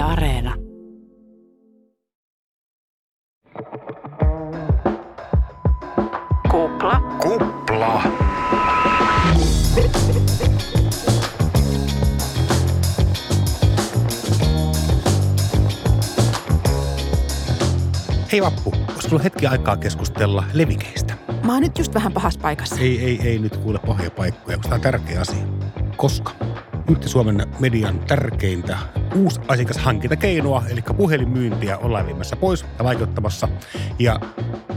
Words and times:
Yle 0.00 0.08
Areena. 0.08 0.54
Kupla. 6.50 7.00
Kupla. 7.22 8.02
Hei 18.32 18.42
Vappu, 18.42 18.70
olisiko 18.70 19.00
sulla 19.08 19.22
hetki 19.22 19.46
aikaa 19.46 19.76
keskustella 19.76 20.44
levikeistä? 20.52 21.14
Mä 21.44 21.52
oon 21.52 21.62
nyt 21.62 21.78
just 21.78 21.94
vähän 21.94 22.12
pahassa 22.12 22.40
paikassa. 22.40 22.76
Ei, 22.80 23.04
ei, 23.04 23.20
ei 23.24 23.38
nyt 23.38 23.56
kuule 23.56 23.78
pahoja 23.86 24.10
paikkoja, 24.10 24.56
koska 24.56 24.68
tämä 24.68 24.74
on 24.74 24.80
tärkeä 24.80 25.20
asia. 25.20 25.44
Koska 25.96 26.32
yhtä 26.90 27.08
Suomen 27.08 27.46
median 27.58 27.98
tärkeintä 27.98 28.78
uusi 29.14 29.40
asiakashankintakeinoa, 29.48 30.62
eli 30.70 30.82
puhelinmyyntiä, 30.96 31.78
ollaan 31.78 32.06
viemässä 32.06 32.36
pois 32.36 32.64
ja 32.78 32.84
vaikeuttamassa. 32.84 33.48
Ja 33.98 34.20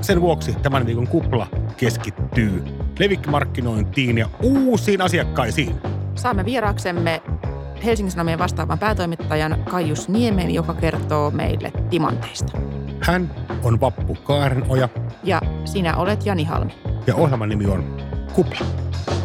sen 0.01 0.21
vuoksi 0.21 0.53
tämän 0.53 0.85
viikon 0.85 1.07
kupla 1.07 1.47
keskittyy 1.77 2.63
levikkimarkkinointiin 2.99 4.17
ja 4.17 4.29
uusiin 4.41 5.01
asiakkaisiin. 5.01 5.75
Saamme 6.15 6.45
vieraaksemme 6.45 7.21
Helsingin 7.85 8.11
Sanomien 8.11 8.39
vastaavan 8.39 8.79
päätoimittajan 8.79 9.63
Kaius 9.69 10.09
Niemen, 10.09 10.51
joka 10.51 10.73
kertoo 10.73 11.31
meille 11.31 11.71
timanteista. 11.89 12.57
Hän 13.01 13.31
on 13.63 13.81
Vappu 13.81 14.15
Kaarenoja 14.15 14.89
Ja 15.23 15.41
sinä 15.65 15.95
olet 15.95 16.25
Jani 16.25 16.43
Halmi. 16.43 16.73
ja 17.07 17.15
ohjelman 17.15 17.49
nimi 17.49 17.65
on 17.65 17.97
Kupla. 18.33 18.65
Kupla. 18.65 19.22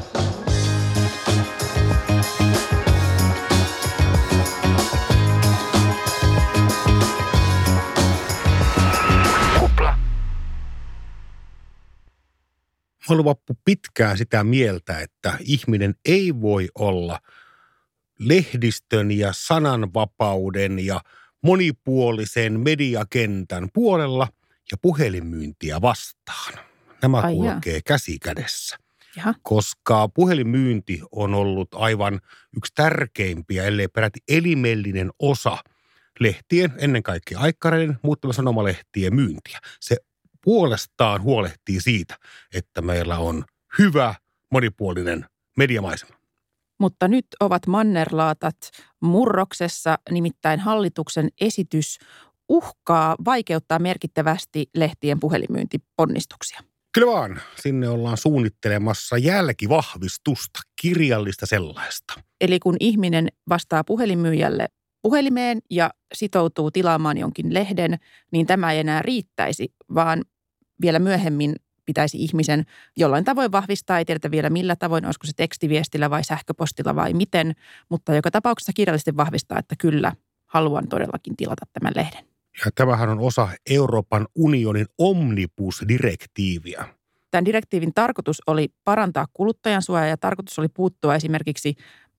Ollut 13.11 13.41
pitkään 13.65 14.19
sitä 14.19 14.45
mieltä, 14.45 15.01
että 15.01 15.39
ihminen 15.41 15.95
ei 16.05 16.41
voi 16.41 16.69
olla 16.75 17.21
lehdistön 18.19 19.11
ja 19.11 19.33
sananvapauden 19.33 20.79
ja 20.87 21.01
monipuolisen 21.43 22.61
mediakentän 22.61 23.69
puolella 23.75 24.29
ja 24.71 24.77
puhelinmyyntiä 24.83 25.81
vastaan. 25.81 26.53
Nämä 27.03 27.19
Ai 27.19 27.37
jaa. 27.37 27.53
kulkee 27.53 27.81
käsi 27.87 28.19
kädessä 28.19 28.77
Jaha. 29.17 29.35
koska 29.43 30.09
puhelinmyynti 30.09 31.01
on 31.13 31.35
ollut 31.35 31.69
aivan 31.75 32.21
yksi 32.57 32.73
tärkeimpiä, 32.75 33.65
ellei 33.65 33.89
peräti 33.89 34.21
elimellinen 34.29 35.11
osa 35.19 35.59
lehtien, 36.21 36.73
ennen 36.79 37.03
kaikkea 37.03 37.39
aikkareiden, 37.39 37.99
mutta 38.03 38.29
myös 38.29 38.37
sanomalehtien 38.37 39.15
myyntiä. 39.15 39.59
Se 39.81 39.97
puolestaan 40.45 41.23
huolehtii 41.23 41.81
siitä, 41.81 42.19
että 42.55 42.83
meillä 42.83 43.19
on 43.19 43.45
hyvä, 43.79 44.15
monipuolinen 44.53 45.27
mediamaisema. 45.57 46.19
Mutta 46.81 47.09
nyt 47.09 47.27
ovat 47.41 47.67
mannerlaatat 47.67 48.57
murroksessa, 49.01 49.99
nimittäin 50.11 50.61
hallituksen 50.61 51.29
esitys 51.41 51.99
uhkaa 52.49 53.17
vaikeuttaa 53.25 53.79
merkittävästi 53.79 54.67
lehtien 54.75 55.21
puhelinmyyntiponnistuksia. 55.21 56.61
Kyllä 56.95 57.13
vaan, 57.13 57.41
sinne 57.63 57.89
ollaan 57.89 58.17
suunnittelemassa 58.17 59.19
jälkivahvistusta, 59.19 60.61
kirjallista 60.83 61.47
sellaista. 61.47 62.15
Eli 62.41 62.59
kun 62.59 62.77
ihminen 62.81 63.29
vastaa 63.49 63.85
puhelinmyyjälle 63.85 64.69
puhelimeen 65.09 65.59
ja 65.71 65.91
sitoutuu 66.15 66.71
tilaamaan 66.71 67.19
jonkin 67.19 67.55
lehden, 67.55 67.99
niin 68.31 68.47
tämä 68.47 68.73
ei 68.73 68.79
enää 68.79 69.03
riittäisi, 69.03 69.73
vaan 69.95 70.25
vielä 70.81 70.99
myöhemmin 70.99 71.55
pitäisi 71.87 72.19
ihmisen 72.19 72.65
jollain 72.97 73.25
tavoin 73.25 73.53
vahvistaa, 73.53 73.99
ei 73.99 74.05
tiedetä 74.05 74.31
vielä 74.31 74.51
millä 74.51 74.77
tavoin, 74.77 75.05
olisiko 75.05 75.27
se 75.27 75.33
tekstiviestillä 75.37 76.11
vai 76.11 76.25
sähköpostilla 76.25 76.95
vai 76.95 77.13
miten, 77.13 77.53
mutta 77.89 78.15
joka 78.15 78.31
tapauksessa 78.31 78.73
kirjallisesti 78.73 79.17
vahvistaa, 79.17 79.59
että 79.59 79.75
kyllä, 79.79 80.13
haluan 80.47 80.89
todellakin 80.89 81.37
tilata 81.37 81.67
tämän 81.73 81.93
lehden. 81.97 82.25
Ja 82.65 82.71
tämähän 82.75 83.09
on 83.09 83.19
osa 83.21 83.49
Euroopan 83.71 84.27
unionin 84.35 84.87
omnibus-direktiiviä. 84.99 86.85
Tämän 87.31 87.45
direktiivin 87.45 87.95
tarkoitus 87.95 88.43
oli 88.47 88.69
parantaa 88.85 89.27
kuluttajan 89.33 89.83
suojaa 89.83 90.07
ja 90.07 90.17
tarkoitus 90.17 90.59
oli 90.59 90.69
puuttua 90.69 91.15
esimerkiksi 91.15 91.75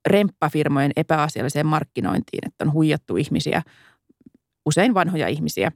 remppafirmojen 0.10 0.92
epäasialliseen 0.96 1.66
markkinointiin, 1.66 2.48
että 2.48 2.66
on 2.66 2.74
huijattu 2.74 3.18
ihmisiä, 3.18 3.62
usein 4.66 4.94
vanhoja 4.94 5.28
ihmisiä, 5.28 5.72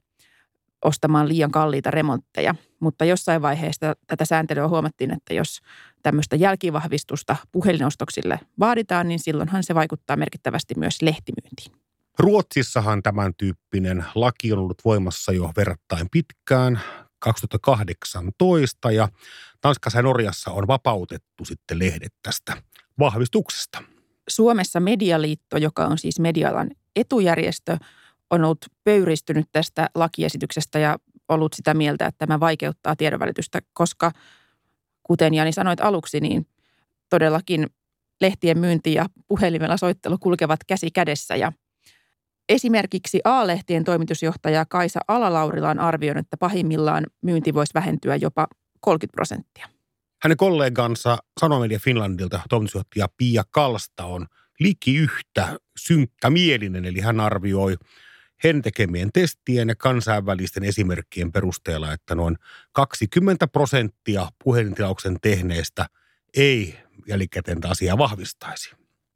ostamaan 0.84 1.28
liian 1.28 1.50
kalliita 1.50 1.90
remontteja. 1.90 2.54
Mutta 2.80 3.04
jossain 3.04 3.42
vaiheessa 3.42 3.94
tätä 4.06 4.24
sääntelyä 4.24 4.68
huomattiin, 4.68 5.10
että 5.12 5.34
jos 5.34 5.60
tämmöistä 6.02 6.36
jälkivahvistusta 6.36 7.36
puhelinostoksille 7.52 8.40
vaaditaan, 8.58 9.08
niin 9.08 9.18
silloinhan 9.18 9.62
se 9.64 9.74
vaikuttaa 9.74 10.16
merkittävästi 10.16 10.74
myös 10.76 11.02
lehtimyyntiin. 11.02 11.72
Ruotsissahan 12.18 13.02
tämän 13.02 13.34
tyyppinen 13.34 14.04
laki 14.14 14.52
on 14.52 14.58
ollut 14.58 14.84
voimassa 14.84 15.32
jo 15.32 15.52
verrattain 15.56 16.06
pitkään, 16.10 16.80
2018, 17.18 18.90
ja 18.90 19.08
Tanskassa 19.60 19.98
ja 19.98 20.02
Norjassa 20.02 20.50
on 20.50 20.66
vapautettu 20.66 21.44
sitten 21.44 21.78
lehdet 21.78 22.14
tästä 22.22 22.62
vahvistuksesta. 22.98 23.93
Suomessa 24.28 24.80
Medialiitto, 24.80 25.56
joka 25.56 25.86
on 25.86 25.98
siis 25.98 26.20
medialan 26.20 26.70
etujärjestö, 26.96 27.76
on 28.30 28.44
ollut 28.44 28.66
pöyristynyt 28.84 29.46
tästä 29.52 29.88
lakiesityksestä 29.94 30.78
ja 30.78 30.96
ollut 31.28 31.52
sitä 31.52 31.74
mieltä, 31.74 32.06
että 32.06 32.18
tämä 32.18 32.40
vaikeuttaa 32.40 32.96
tiedonvälitystä, 32.96 33.60
koska 33.72 34.12
kuten 35.02 35.34
Jani 35.34 35.52
sanoit 35.52 35.80
aluksi, 35.80 36.20
niin 36.20 36.46
todellakin 37.10 37.66
lehtien 38.20 38.58
myynti 38.58 38.94
ja 38.94 39.06
puhelimella 39.28 39.76
soittelu 39.76 40.18
kulkevat 40.18 40.60
käsi 40.66 40.90
kädessä 40.90 41.36
ja 41.36 41.52
Esimerkiksi 42.48 43.20
A-lehtien 43.24 43.84
toimitusjohtaja 43.84 44.64
Kaisa 44.64 45.00
Alalaurila 45.08 45.70
on 45.70 45.78
arvioinut, 45.78 46.26
että 46.26 46.36
pahimmillaan 46.36 47.06
myynti 47.22 47.54
voisi 47.54 47.74
vähentyä 47.74 48.16
jopa 48.16 48.46
30 48.80 49.14
prosenttia. 49.14 49.73
Hänen 50.24 50.36
kollegansa 50.36 51.18
Sanomedia 51.40 51.78
Finlandilta 51.78 52.40
toimitusjohtaja 52.48 53.08
Pia 53.16 53.42
Kalsta 53.50 54.04
on 54.04 54.26
liki 54.60 54.96
yhtä 54.96 55.56
synkkämielinen, 55.76 56.84
eli 56.84 57.00
hän 57.00 57.20
arvioi 57.20 57.76
hen 58.44 58.62
tekemien 58.62 59.10
testien 59.12 59.68
ja 59.68 59.74
kansainvälisten 59.74 60.64
esimerkkien 60.64 61.32
perusteella, 61.32 61.92
että 61.92 62.14
noin 62.14 62.36
20 62.72 63.46
prosenttia 63.46 64.28
puhelintilauksen 64.44 65.16
tehneestä 65.22 65.86
ei 66.36 66.78
jälkikäteen 67.08 67.58
asiaa 67.68 67.98
vahvistaisi. 67.98 68.70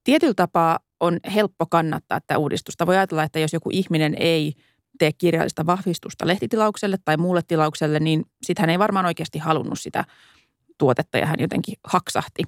Tietyllä 0.05 0.35
tapaa 0.35 0.79
on 1.01 1.19
helppo 1.35 1.67
kannattaa 1.67 2.21
tätä 2.21 2.39
uudistusta. 2.39 2.87
Voi 2.87 2.97
ajatella, 2.97 3.23
että 3.23 3.39
jos 3.39 3.53
joku 3.53 3.71
ihminen 3.73 4.15
ei 4.19 4.55
tee 4.99 5.13
kirjallista 5.13 5.67
vahvistusta 5.67 6.27
lehtitilaukselle 6.27 6.97
tai 7.05 7.17
muulle 7.17 7.41
tilaukselle, 7.49 8.01
niin 8.01 8.25
sitten 8.43 8.63
hän 8.63 8.71
ei 8.71 8.79
varmaan 8.79 9.07
oikeasti 9.07 9.39
halunnut 9.39 9.81
sitä 9.81 10.05
tuotetta 10.79 11.19
ja 11.19 11.27
hän 11.27 11.41
jotenkin 11.41 11.75
haksahti, 11.85 12.43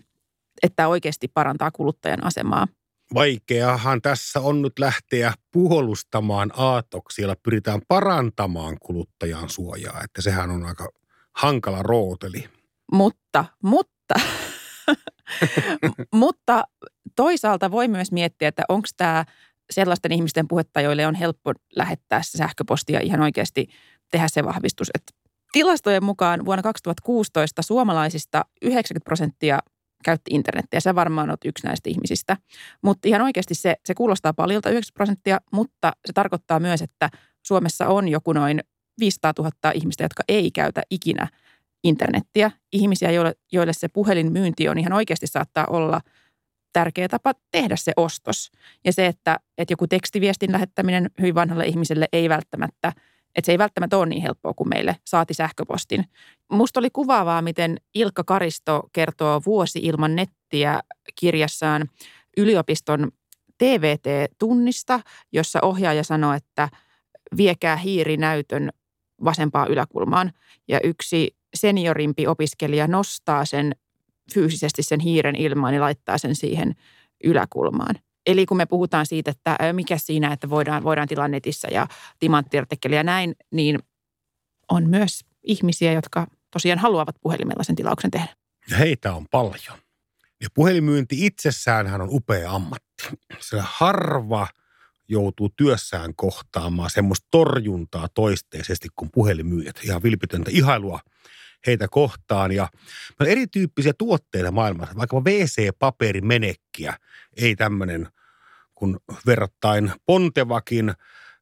että 0.62 0.88
oikeasti 0.88 1.28
parantaa 1.28 1.70
kuluttajan 1.70 2.26
asemaa. 2.26 2.66
Vaikeahan 3.14 4.02
tässä 4.02 4.40
on 4.40 4.62
nyt 4.62 4.78
lähteä 4.78 5.32
puolustamaan 5.52 6.50
aatoksia, 6.56 7.22
joilla 7.22 7.40
pyritään 7.42 7.80
parantamaan 7.88 8.76
kuluttajan 8.80 9.48
suojaa, 9.48 10.00
että 10.04 10.22
sehän 10.22 10.50
on 10.50 10.64
aika 10.64 10.88
hankala 11.36 11.82
rooteli. 11.82 12.48
Mutta, 12.92 13.44
mutta, 13.62 14.14
mutta 16.14 16.64
toisaalta 17.16 17.70
voi 17.70 17.88
myös 17.88 18.12
miettiä, 18.12 18.48
että 18.48 18.62
onko 18.68 18.88
tämä 18.96 19.24
sellaisten 19.70 20.12
ihmisten 20.12 20.48
puhetta, 20.48 20.80
joille 20.80 21.06
on 21.06 21.14
helppo 21.14 21.52
lähettää 21.76 22.22
se 22.22 22.38
sähköpostia 22.38 23.00
ihan 23.00 23.20
oikeasti 23.20 23.68
tehdä 24.10 24.28
se 24.28 24.44
vahvistus. 24.44 24.90
Että 24.94 25.12
tilastojen 25.52 26.04
mukaan 26.04 26.44
vuonna 26.44 26.62
2016 26.62 27.62
suomalaisista 27.62 28.44
90 28.62 29.04
prosenttia 29.04 29.58
käytti 30.04 30.34
internettiä. 30.34 30.80
Sä 30.80 30.94
varmaan 30.94 31.30
olet 31.30 31.44
yksi 31.44 31.66
näistä 31.66 31.90
ihmisistä. 31.90 32.36
Mutta 32.82 33.08
ihan 33.08 33.22
oikeasti 33.22 33.54
se, 33.54 33.76
se 33.84 33.94
kuulostaa 33.94 34.34
paljolta 34.34 34.70
90 34.70 34.94
prosenttia, 34.94 35.40
mutta 35.52 35.92
se 36.06 36.12
tarkoittaa 36.12 36.60
myös, 36.60 36.82
että 36.82 37.10
Suomessa 37.42 37.88
on 37.88 38.08
joku 38.08 38.32
noin 38.32 38.60
500 39.00 39.32
000 39.38 39.50
ihmistä, 39.74 40.04
jotka 40.04 40.22
ei 40.28 40.50
käytä 40.50 40.82
ikinä 40.90 41.28
internettiä. 41.84 42.50
Ihmisiä, 42.72 43.10
joille, 43.10 43.34
joille 43.52 43.72
se 43.72 43.88
puhelinmyynti 43.88 44.68
on 44.68 44.78
ihan 44.78 44.92
oikeasti 44.92 45.26
saattaa 45.26 45.66
olla 45.70 46.00
tärkeä 46.72 47.08
tapa 47.08 47.32
tehdä 47.50 47.76
se 47.76 47.92
ostos. 47.96 48.50
Ja 48.84 48.92
se, 48.92 49.06
että, 49.06 49.40
että 49.58 49.72
joku 49.72 49.86
tekstiviestin 49.86 50.52
lähettäminen 50.52 51.10
hyvin 51.20 51.34
vanhalle 51.34 51.66
ihmiselle 51.66 52.08
ei 52.12 52.28
välttämättä, 52.28 52.92
että 53.34 53.46
se 53.46 53.52
ei 53.52 53.58
välttämättä 53.58 53.98
ole 53.98 54.06
niin 54.06 54.22
helppoa 54.22 54.54
kuin 54.54 54.68
meille 54.68 54.96
saati 55.04 55.34
sähköpostin. 55.34 56.04
Musta 56.52 56.80
oli 56.80 56.90
kuvaavaa, 56.92 57.42
miten 57.42 57.76
Ilkka 57.94 58.24
Karisto 58.24 58.82
kertoo 58.92 59.40
Vuosi 59.46 59.78
ilman 59.78 60.16
nettiä 60.16 60.80
kirjassaan 61.20 61.88
yliopiston 62.36 63.12
TVT-tunnista, 63.58 65.00
jossa 65.32 65.58
ohjaaja 65.62 66.04
sanoi, 66.04 66.36
että 66.36 66.68
viekää 67.36 67.76
hiirinäytön 67.76 68.70
vasempaan 69.24 69.68
yläkulmaan. 69.70 70.32
Ja 70.68 70.80
yksi 70.84 71.36
seniorimpi 71.54 72.26
opiskelija 72.26 72.86
nostaa 72.86 73.44
sen 73.44 73.72
fyysisesti 74.34 74.82
sen 74.82 75.00
hiiren 75.00 75.36
ilmaan 75.36 75.74
ja 75.74 75.80
laittaa 75.80 76.18
sen 76.18 76.34
siihen 76.34 76.74
yläkulmaan. 77.24 77.94
Eli 78.26 78.46
kun 78.46 78.56
me 78.56 78.66
puhutaan 78.66 79.06
siitä, 79.06 79.30
että 79.30 79.58
mikä 79.72 79.98
siinä, 79.98 80.32
että 80.32 80.50
voidaan, 80.50 80.84
voidaan 80.84 81.08
tilaa 81.08 81.28
netissä 81.28 81.68
ja 81.72 81.86
timanttiartikkeli 82.18 82.94
ja 82.96 83.02
näin, 83.02 83.34
niin 83.50 83.78
on 84.68 84.90
myös 84.90 85.24
ihmisiä, 85.42 85.92
jotka 85.92 86.26
tosiaan 86.50 86.78
haluavat 86.78 87.16
puhelimella 87.20 87.64
sen 87.64 87.76
tilauksen 87.76 88.10
tehdä. 88.10 88.28
Ja 88.70 88.76
heitä 88.76 89.14
on 89.14 89.26
paljon. 89.30 89.78
Ja 90.40 90.48
puhelimyynti 90.54 91.26
itsessäänhän 91.26 92.00
on 92.00 92.08
upea 92.10 92.50
ammatti. 92.52 93.08
Sillä 93.40 93.64
harva 93.66 94.48
joutuu 95.08 95.50
työssään 95.56 96.14
kohtaamaan 96.14 96.90
semmoista 96.90 97.28
torjuntaa 97.30 98.08
toisteisesti 98.08 98.88
kuin 98.96 99.10
puhelimyyjät. 99.14 99.76
Ihan 99.84 100.02
vilpitöntä 100.02 100.50
ihailua 100.54 101.00
heitä 101.66 101.88
kohtaan. 101.88 102.52
Ja 102.52 102.68
on 103.20 103.26
erityyppisiä 103.26 103.92
tuotteita 103.98 104.50
maailmassa, 104.50 104.96
vaikka 104.96 105.20
WC-paperimenekkiä, 105.20 106.94
ei 107.36 107.56
tämmöinen 107.56 108.08
kun 108.74 109.00
verrattain 109.26 109.92
pontevakin 110.06 110.92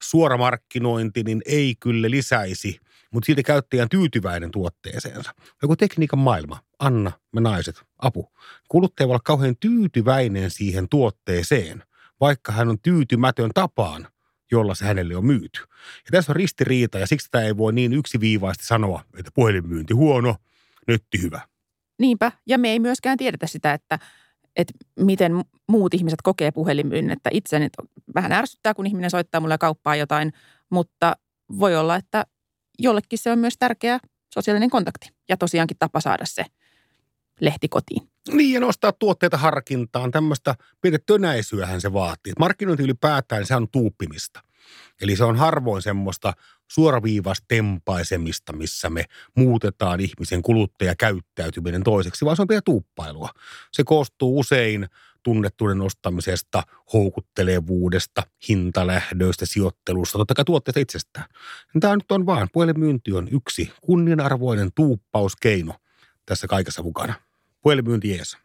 suoramarkkinointi, 0.02 1.22
niin 1.22 1.42
ei 1.46 1.74
kyllä 1.80 2.10
lisäisi, 2.10 2.80
mutta 3.10 3.26
silti 3.26 3.42
käyttäjän 3.42 3.88
tyytyväinen 3.88 4.50
tuotteeseensa. 4.50 5.34
Joku 5.62 5.76
tekniikan 5.76 6.18
maailma, 6.18 6.60
Anna, 6.78 7.12
me 7.32 7.40
naiset, 7.40 7.82
apu. 7.98 8.32
Kuluttaja 8.68 9.08
voi 9.08 9.12
olla 9.12 9.22
kauhean 9.24 9.56
tyytyväinen 9.60 10.50
siihen 10.50 10.88
tuotteeseen, 10.88 11.84
vaikka 12.20 12.52
hän 12.52 12.68
on 12.68 12.80
tyytymätön 12.80 13.50
tapaan, 13.54 14.08
jolla 14.50 14.74
se 14.74 14.84
hänelle 14.84 15.16
on 15.16 15.26
myyty. 15.26 15.60
Ja 16.04 16.10
tässä 16.10 16.32
on 16.32 16.36
ristiriita 16.36 16.98
ja 16.98 17.06
siksi 17.06 17.28
tämä 17.30 17.44
ei 17.44 17.56
voi 17.56 17.72
niin 17.72 17.92
yksiviivaisesti 17.92 18.66
sanoa, 18.66 19.02
että 19.18 19.30
puhelinmyynti 19.34 19.94
huono, 19.94 20.36
netti 20.88 21.22
hyvä. 21.22 21.40
Niinpä, 21.98 22.32
ja 22.46 22.58
me 22.58 22.70
ei 22.70 22.78
myöskään 22.78 23.18
tiedetä 23.18 23.46
sitä, 23.46 23.72
että, 23.72 23.98
että 24.56 24.74
miten 25.00 25.32
muut 25.68 25.94
ihmiset 25.94 26.22
kokee 26.22 26.50
puhelinmyynnin. 26.50 27.12
Että 27.12 27.30
itse 27.32 27.60
vähän 28.14 28.32
ärsyttää, 28.32 28.74
kun 28.74 28.86
ihminen 28.86 29.10
soittaa 29.10 29.40
mulle 29.40 29.58
kauppaa 29.58 29.96
jotain, 29.96 30.32
mutta 30.70 31.16
voi 31.58 31.76
olla, 31.76 31.96
että 31.96 32.26
jollekin 32.78 33.18
se 33.18 33.32
on 33.32 33.38
myös 33.38 33.54
tärkeä 33.58 33.98
sosiaalinen 34.34 34.70
kontakti 34.70 35.08
ja 35.28 35.36
tosiaankin 35.36 35.76
tapa 35.78 36.00
saada 36.00 36.24
se 36.26 36.44
lehti 37.40 37.68
kotiin. 37.68 38.08
Niin, 38.32 38.54
ja 38.54 38.60
nostaa 38.60 38.92
tuotteita 38.92 39.36
harkintaan. 39.36 40.10
Tämmöistä 40.10 40.54
pientä 40.80 40.98
tönäisyähän 41.06 41.80
se 41.80 41.92
vaatii. 41.92 42.32
Markkinointi 42.38 42.82
ylipäätään, 42.82 43.46
se 43.46 43.56
on 43.56 43.68
tuuppimista. 43.68 44.40
Eli 45.00 45.16
se 45.16 45.24
on 45.24 45.36
harvoin 45.36 45.82
semmoista 45.82 46.32
suoraviivasta 46.68 47.44
tempaisemista, 47.48 48.52
missä 48.52 48.90
me 48.90 49.04
muutetaan 49.36 50.00
ihmisen 50.00 50.42
kuluttajakäyttäytyminen 50.42 51.82
toiseksi, 51.82 52.24
vaan 52.24 52.36
se 52.36 52.42
on 52.42 52.48
vielä 52.48 52.62
tuuppailua. 52.64 53.30
Se 53.72 53.84
koostuu 53.84 54.38
usein 54.38 54.88
tunnettuuden 55.22 55.78
nostamisesta, 55.78 56.62
houkuttelevuudesta, 56.92 58.22
hintalähdöistä, 58.48 59.46
sijoittelusta, 59.46 60.18
totta 60.18 60.34
kai 60.34 60.44
tuotteesta 60.44 60.80
itsestään. 60.80 61.26
Tämä 61.80 61.96
nyt 61.96 62.12
on 62.12 62.26
vaan, 62.26 62.48
puhelinmyynti 62.52 63.12
on 63.12 63.28
yksi 63.30 63.72
kunnianarvoinen 63.82 64.70
tuuppauskeino 64.74 65.74
tässä 66.26 66.46
kaikessa 66.46 66.82
mukana. 66.82 67.14
Puhelinmyynti 67.68 68.10
jees. 68.10 68.36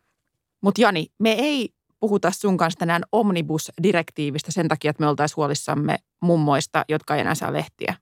Mutta 0.61 0.81
Jani, 0.81 1.07
me 1.19 1.31
ei 1.31 1.69
puhuta 1.99 2.31
sun 2.31 2.57
kanssa 2.57 2.79
tänään 2.79 3.01
omnibus-direktiivistä 3.11 4.51
sen 4.51 4.67
takia, 4.67 4.89
että 4.89 5.03
me 5.03 5.07
oltaisiin 5.07 5.35
huolissamme 5.35 5.97
mummoista, 6.21 6.85
jotka 6.89 7.15
ei 7.15 7.21
enää 7.21 7.35
saa 7.35 7.53
lehtiä. 7.53 7.95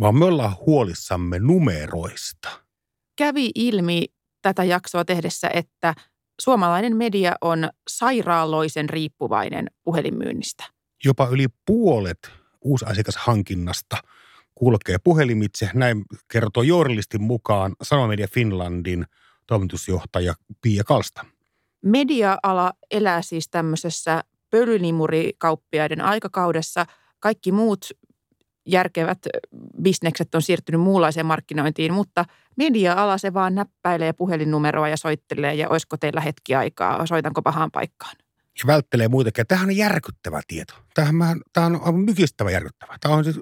Vaan 0.00 0.14
me 0.14 0.24
ollaan 0.24 0.56
huolissamme 0.66 1.38
numeroista. 1.38 2.48
Kävi 3.16 3.50
ilmi 3.54 4.04
tätä 4.42 4.64
jaksoa 4.64 5.04
tehdessä, 5.04 5.50
että 5.54 5.94
suomalainen 6.40 6.96
media 6.96 7.34
on 7.40 7.70
sairaaloisen 7.90 8.90
riippuvainen 8.90 9.66
puhelinmyynnistä. 9.84 10.64
Jopa 11.04 11.28
yli 11.28 11.46
puolet 11.66 12.30
uusasiakashankinnasta 12.60 13.96
kulkee 14.54 14.96
puhelimitse. 15.04 15.70
Näin 15.74 16.04
kertoo 16.32 16.62
journalistin 16.62 17.22
mukaan 17.22 17.74
Sanomedia 17.82 18.28
Finlandin 18.28 19.06
toimitusjohtaja 19.52 20.34
Pia 20.62 20.84
Kalsta. 20.84 21.24
Media-ala 21.84 22.72
elää 22.90 23.22
siis 23.22 23.48
tämmöisessä 23.48 24.24
pölynimurikauppiaiden 24.50 26.00
aikakaudessa. 26.00 26.86
Kaikki 27.20 27.52
muut 27.52 27.86
järkevät 28.66 29.18
bisnekset 29.82 30.34
on 30.34 30.42
siirtynyt 30.42 30.80
muunlaiseen 30.80 31.26
markkinointiin, 31.26 31.92
mutta 31.92 32.24
media-ala 32.56 33.18
se 33.18 33.34
vaan 33.34 33.54
näppäilee 33.54 34.12
puhelinnumeroa 34.12 34.88
ja 34.88 34.96
soittelee 34.96 35.54
ja 35.54 35.68
olisiko 35.68 35.96
teillä 35.96 36.20
hetki 36.20 36.54
aikaa, 36.54 37.06
soitanko 37.06 37.42
pahaan 37.42 37.70
paikkaan. 37.70 38.16
Ja 38.62 38.66
välttelee 38.66 39.08
muitakin. 39.08 39.46
Tämähän 39.46 39.68
on 39.68 39.76
järkyttävä 39.76 40.40
tieto. 40.48 40.74
Tämähän, 40.94 41.40
tämä 41.52 41.66
on 41.66 41.80
aivan 41.80 42.00
mykistävä 42.00 42.50
järkyttävä. 42.50 42.96
Tämä 43.00 43.14
on 43.14 43.24
siis 43.24 43.40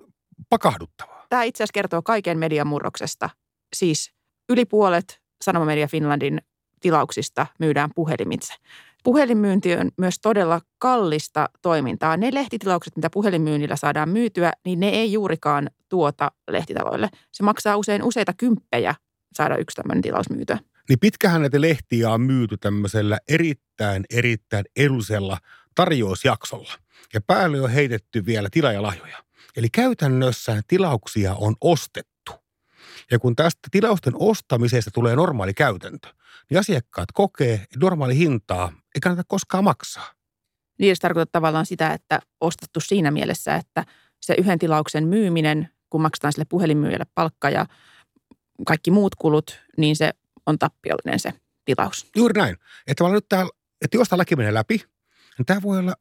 pakahduttavaa. 0.49 1.27
Tämä 1.29 1.43
itse 1.43 1.63
asiassa 1.63 1.73
kertoo 1.73 2.03
kaiken 2.03 2.39
median 2.39 2.67
murroksesta. 2.67 3.31
Siis 3.77 4.13
yli 4.49 4.65
puolet 4.65 5.21
Sanomamedia 5.45 5.89
Finlandin 5.89 6.43
tilauksista 6.81 7.47
myydään 7.59 7.91
puhelimitse. 7.95 8.55
Puhelinmyynti 9.05 9.77
on 9.77 9.91
myös 9.97 10.19
todella 10.23 10.61
kallista 10.79 11.49
toimintaa. 11.63 12.17
Ne 12.17 12.31
lehtitilaukset, 12.35 12.97
mitä 12.97 13.11
puhelinmyynnillä 13.11 13.77
saadaan 13.77 14.09
myytyä, 14.09 14.53
niin 14.65 14.81
ne 14.81 14.89
ei 14.89 15.13
juurikaan 15.13 15.71
tuota 15.89 16.31
lehtitaloille. 16.51 17.09
Se 17.33 17.43
maksaa 17.43 17.77
usein 17.77 18.03
useita 18.03 18.33
kymppejä 18.33 18.95
saada 19.33 19.57
yksi 19.57 19.75
tämmöinen 19.75 20.03
tilaus 20.03 20.31
myytyä. 20.31 20.59
Niin 20.89 20.99
pitkähän 20.99 21.41
näitä 21.41 21.61
lehtiä 21.61 22.11
on 22.11 22.21
myyty 22.21 22.57
tämmöisellä 22.57 23.19
erittäin, 23.29 24.05
erittäin 24.11 24.65
edullisella 24.77 25.39
tarjousjaksolla. 25.75 26.73
Ja 27.15 27.21
päälle 27.21 27.61
on 27.61 27.71
heitetty 27.71 28.27
vielä 28.27 28.49
tilajalahjoja. 28.51 29.17
Eli 29.57 29.69
käytännössä 29.73 30.63
tilauksia 30.69 31.35
on 31.35 31.55
ostettu. 31.61 32.10
Ja 33.11 33.19
kun 33.19 33.37
tästä 33.37 33.69
tilausten 33.71 34.13
ostamisesta 34.17 34.91
tulee 34.91 35.17
normaali 35.17 35.55
käytäntö, 35.55 36.09
niin 36.51 36.59
asiakkaat 36.59 37.09
kokee, 37.15 37.55
että 37.55 37.79
normaali 37.81 38.17
hintaa 38.17 38.73
ei 38.95 39.01
kannata 39.01 39.25
koskaan 39.29 39.65
maksaa. 39.65 40.15
Niin 40.79 40.97
se 40.97 41.01
tarkoittaa 41.01 41.41
tavallaan 41.41 41.67
sitä, 41.67 41.93
että 41.93 42.21
ostettu 42.41 42.81
siinä 42.81 43.11
mielessä, 43.11 43.55
että 43.55 43.85
se 44.21 44.35
yhden 44.39 44.59
tilauksen 44.59 45.09
myyminen, 45.09 45.69
kun 45.91 46.03
maksetaan 46.03 46.33
sille 46.33 46.45
puhelinmyyjälle 46.49 47.07
palkka 47.15 47.51
ja 47.51 47.67
kaikki 48.67 48.91
muut 48.91 49.15
kulut, 49.15 49.59
niin 49.77 49.97
se 49.97 50.11
on 50.47 50.59
tappiollinen 50.59 51.21
se 51.21 51.33
tilaus. 51.65 52.11
Juuri 52.17 52.41
näin. 52.41 52.57
Että 52.87 53.09
nyt 53.09 53.29
tää, 53.29 53.47
että 53.85 53.97
jos 53.97 54.09
tämä 54.09 54.19
laki 54.19 54.37
menee 54.37 54.55
läpi, 54.55 54.85
niin 55.39 55.47
tämä 55.47 55.63
voi 55.63 55.79
olla 55.79 55.95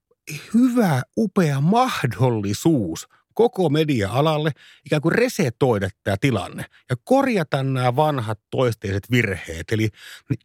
hyvä, 0.54 1.02
upea 1.18 1.62
mahdollisuus 1.62 3.08
koko 3.34 3.70
media-alalle 3.70 4.52
ikään 4.86 5.02
kuin 5.02 5.16
resetoida 5.16 5.90
tämä 6.04 6.18
tilanne 6.22 6.66
ja 6.90 6.96
korjata 7.04 7.64
nämä 7.64 7.96
vanhat 7.96 8.40
toisteiset 8.50 9.12
virheet. 9.12 9.72
Eli 9.72 9.90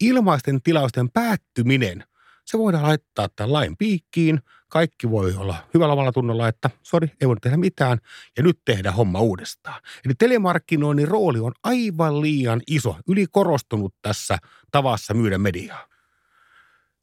ilmaisten 0.01 0.63
tilausten 0.63 1.11
päättyminen, 1.11 2.05
se 2.45 2.59
voidaan 2.59 2.85
laittaa 2.85 3.29
tämän 3.37 3.53
lain 3.53 3.77
piikkiin. 3.77 4.41
Kaikki 4.69 5.11
voi 5.11 5.35
olla 5.37 5.57
hyvällä 5.75 5.93
omalla 5.93 6.13
tunnolla, 6.13 6.49
että 6.49 6.71
sori, 6.83 7.09
ei 7.21 7.29
voi 7.29 7.37
tehdä 7.43 7.57
mitään 7.57 7.99
ja 8.37 8.43
nyt 8.43 8.59
tehdä 8.65 8.93
homma 8.93 9.21
uudestaan. 9.21 9.83
Eli 10.05 10.15
telemarkkinoinnin 10.19 11.09
rooli 11.09 11.39
on 11.39 11.53
aivan 11.63 12.21
liian 12.21 12.61
iso, 12.67 12.97
ylikorostunut 13.09 13.95
tässä 14.03 14.39
tavassa 14.71 15.15
myydä 15.15 15.39
mediaa. 15.39 15.87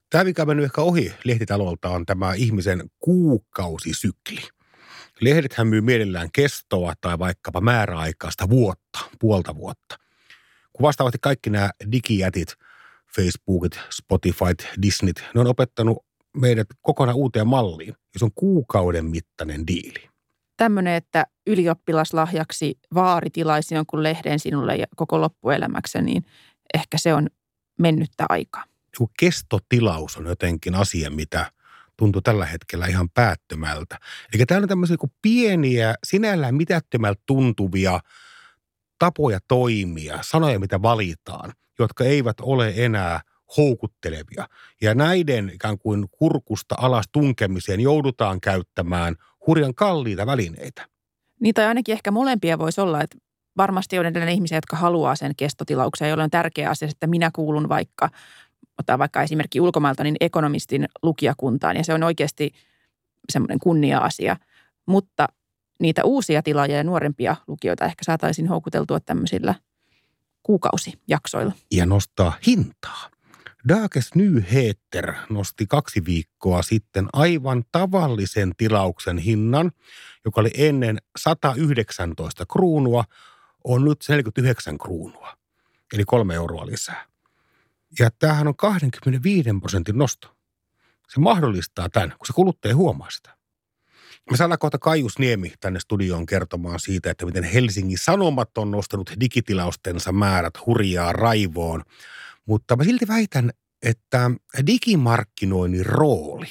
Tämä, 0.09 0.23
mikä 0.23 0.41
on 0.41 0.47
mennyt 0.47 0.65
ehkä 0.65 0.81
ohi 0.81 1.13
lehtitalolta, 1.23 1.89
on 1.89 2.05
tämä 2.05 2.33
ihmisen 2.33 2.89
kuukausisykli– 2.99 4.41
Lehdethän 5.21 5.67
myy 5.67 5.81
mielellään 5.81 6.29
kestoa 6.33 6.93
tai 7.01 7.19
vaikkapa 7.19 7.61
määräaikaista 7.61 8.49
vuotta, 8.49 8.99
puolta 9.19 9.55
vuotta. 9.55 9.97
Kun 10.73 10.83
vastaavasti 10.83 11.17
kaikki 11.21 11.49
nämä 11.49 11.69
digijätit, 11.91 12.55
Facebookit, 13.15 13.79
Spotifyt, 13.89 14.67
Disneyt, 14.81 15.23
ne 15.33 15.41
on 15.41 15.47
opettanut 15.47 16.05
meidät 16.37 16.67
kokonaan 16.81 17.17
uuteen 17.17 17.47
malliin, 17.47 17.87
ja 17.87 18.19
se 18.19 18.25
on 18.25 18.31
kuukauden 18.35 19.05
mittainen 19.05 19.67
diili. 19.67 20.09
Tämmöinen, 20.57 20.93
että 20.93 21.25
ylioppilaslahjaksi 21.47 22.79
vaari 22.93 23.29
tilaisi 23.29 23.75
jonkun 23.75 24.03
lehden 24.03 24.39
sinulle 24.39 24.75
ja 24.75 24.85
koko 24.95 25.21
loppuelämäksi, 25.21 26.01
niin 26.01 26.25
ehkä 26.73 26.97
se 26.97 27.13
on 27.13 27.27
mennyttä 27.79 28.25
aikaa. 28.29 28.63
Joku 28.93 29.11
kestotilaus 29.19 30.17
on 30.17 30.25
jotenkin 30.25 30.75
asia, 30.75 31.09
mitä 31.09 31.51
tuntuu 32.01 32.21
tällä 32.21 32.45
hetkellä 32.45 32.85
ihan 32.87 33.09
päättömältä. 33.09 33.99
Eli 34.33 34.45
täällä 34.45 34.65
on 34.65 34.69
tämmöisiä 34.69 34.97
kuin 34.97 35.11
pieniä, 35.21 35.95
sinällään 36.03 36.55
mitättömältä 36.55 37.21
tuntuvia 37.25 37.99
tapoja 38.99 39.39
toimia, 39.47 40.19
sanoja, 40.21 40.59
mitä 40.59 40.81
valitaan, 40.81 41.53
jotka 41.79 42.03
eivät 42.03 42.37
ole 42.41 42.73
enää 42.75 43.21
houkuttelevia. 43.57 44.47
Ja 44.81 44.95
näiden 44.95 45.51
ikään 45.53 45.77
kuin 45.77 46.05
kurkusta 46.11 46.75
alas 46.77 47.05
tunkemiseen 47.11 47.79
joudutaan 47.79 48.41
käyttämään 48.41 49.15
hurjan 49.47 49.75
kalliita 49.75 50.25
välineitä. 50.25 50.87
Niin 51.39 51.53
tai 51.53 51.65
ainakin 51.65 51.93
ehkä 51.93 52.11
molempia 52.11 52.59
voisi 52.59 52.81
olla, 52.81 53.01
että 53.01 53.17
varmasti 53.57 53.99
on 53.99 54.05
edelleen 54.05 54.33
ihmisiä, 54.33 54.57
jotka 54.57 54.77
haluaa 54.77 55.15
sen 55.15 55.35
kestotilauksen, 55.37 56.09
jolle 56.09 56.23
on 56.23 56.29
tärkeä 56.29 56.69
asia, 56.69 56.87
että 56.91 57.07
minä 57.07 57.31
kuulun 57.35 57.69
vaikka, 57.69 58.09
ottaa 58.81 58.99
vaikka 58.99 59.21
esimerkki 59.21 59.61
ulkomailta, 59.61 60.03
niin 60.03 60.15
ekonomistin 60.19 60.87
lukijakuntaan 61.03 61.77
ja 61.77 61.83
se 61.83 61.93
on 61.93 62.03
oikeasti 62.03 62.51
semmoinen 63.29 63.59
kunnia-asia. 63.59 64.35
Mutta 64.85 65.27
niitä 65.79 66.03
uusia 66.03 66.41
tilaajia 66.41 66.77
ja 66.77 66.83
nuorempia 66.83 67.35
lukijoita 67.47 67.85
ehkä 67.85 68.03
saataisiin 68.05 68.47
houkuteltua 68.47 68.99
tämmöisillä 68.99 69.55
kuukausijaksoilla. 70.43 71.53
Ja 71.71 71.85
nostaa 71.85 72.33
hintaa. 72.47 73.09
Dages 73.69 74.15
Nyheter 74.15 75.13
nosti 75.29 75.65
kaksi 75.67 76.05
viikkoa 76.05 76.61
sitten 76.61 77.07
aivan 77.13 77.63
tavallisen 77.71 78.51
tilauksen 78.57 79.17
hinnan, 79.17 79.71
joka 80.25 80.41
oli 80.41 80.51
ennen 80.57 80.97
119 81.17 82.45
kruunua, 82.45 83.03
on 83.63 83.85
nyt 83.85 83.97
49 84.09 84.77
kruunua, 84.77 85.33
eli 85.93 86.03
kolme 86.05 86.35
euroa 86.35 86.65
lisää. 86.65 87.10
Ja 87.99 88.09
tämähän 88.19 88.47
on 88.47 88.55
25 88.55 89.49
prosentin 89.59 89.97
nosto. 89.97 90.27
Se 91.09 91.19
mahdollistaa 91.19 91.89
tämän, 91.89 92.09
kun 92.09 92.27
se 92.27 92.33
kuluttaja 92.33 92.75
huomaa 92.75 93.09
sitä. 93.09 93.37
Me 94.31 94.37
saadaan 94.37 94.59
kohta 94.59 94.77
Kaius 94.77 95.19
Niemi 95.19 95.53
tänne 95.59 95.79
studioon 95.79 96.25
kertomaan 96.25 96.79
siitä, 96.79 97.11
että 97.11 97.25
miten 97.25 97.43
Helsingin 97.43 97.97
Sanomat 97.97 98.57
on 98.57 98.71
nostanut 98.71 99.11
digitilaustensa 99.19 100.11
määrät 100.11 100.53
hurjaa 100.65 101.13
raivoon. 101.13 101.83
Mutta 102.45 102.75
mä 102.75 102.83
silti 102.83 103.07
väitän, 103.07 103.51
että 103.81 104.31
digimarkkinoinnin 104.67 105.85
rooli 105.85 106.47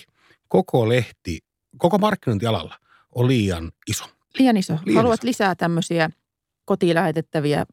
koko 0.48 0.88
lehti, 0.88 1.38
koko 1.78 1.98
markkinointialalla 1.98 2.78
on 3.14 3.28
liian 3.28 3.72
iso. 3.88 4.04
Liian 4.38 4.56
iso. 4.56 4.78
Liian 4.84 4.96
Haluat 4.96 5.20
iso. 5.20 5.26
lisää 5.26 5.54
tämmöisiä 5.54 6.10
kotiin 6.64 6.94
lähetettäviä 6.94 7.66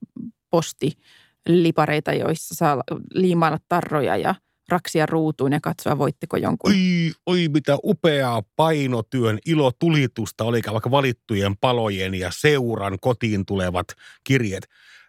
postilipareita, 1.48 2.14
joissa 2.14 2.56
saa 2.56 2.84
liimailla 3.14 3.58
tarroja 3.70 4.18
ja 4.18 4.36
raksia 4.70 5.06
ruutuun 5.06 5.52
ja 5.52 5.60
katsoa, 5.62 5.98
voitteko 5.98 6.38
jonkun. 6.38 6.72
Oi, 6.72 7.12
oi 7.26 7.48
mitä 7.48 7.78
upeaa 7.84 8.44
painotyön 8.56 9.40
ilotulitusta 9.46 10.44
oli 10.44 10.62
vaikka 10.72 10.92
valittujen 10.92 11.58
palojen 11.58 12.14
ja 12.14 12.32
seuran 12.32 12.98
kotiin 13.02 13.46
tulevat 13.46 13.88
kirjeet. 14.24 14.68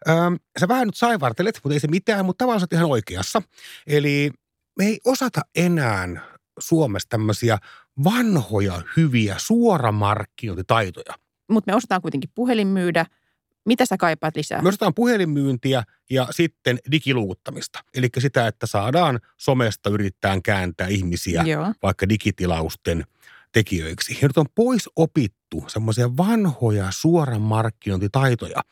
Ähm, 0.08 0.34
sä 0.60 0.68
vähän 0.68 0.88
nyt 0.88 0.96
saivartelet, 0.96 1.60
mutta 1.64 1.74
ei 1.74 1.80
se 1.80 1.88
mitään, 1.88 2.24
mutta 2.24 2.44
tavallaan 2.44 2.68
ihan 2.72 2.90
oikeassa. 2.90 3.42
Eli 3.86 4.30
me 4.78 4.84
ei 4.84 5.00
osata 5.04 5.40
enää 5.56 6.08
Suomessa 6.58 7.08
tämmöisiä 7.08 7.58
vanhoja, 8.04 8.82
hyviä 8.96 9.34
suoramarkkinointitaitoja. 9.38 11.14
Mutta 11.50 11.72
me 11.72 11.76
osataan 11.76 12.02
kuitenkin 12.02 12.30
puhelin 12.34 12.68
myydä– 12.68 13.06
mitä 13.64 13.86
sä 13.86 13.96
kaipaat 13.96 14.36
lisää? 14.36 14.62
Me 14.62 14.68
ostetaan 14.68 14.94
puhelinmyyntiä 14.94 15.82
ja 16.10 16.28
sitten 16.30 16.78
digiluuttamista. 16.90 17.78
Eli 17.94 18.08
sitä, 18.18 18.46
että 18.46 18.66
saadaan 18.66 19.20
somesta 19.36 19.90
yrittää 19.90 20.40
kääntää 20.44 20.86
ihmisiä 20.86 21.42
Joo. 21.42 21.72
vaikka 21.82 22.08
digitilausten 22.08 23.04
tekijöiksi. 23.52 24.18
Ja 24.22 24.28
nyt 24.28 24.38
on 24.38 24.46
pois 24.54 24.90
opittu 24.96 25.64
semmoisia 25.66 26.16
vanhoja 26.16 26.86
suoran 26.90 27.42
markkinointitaitoja. 27.42 28.62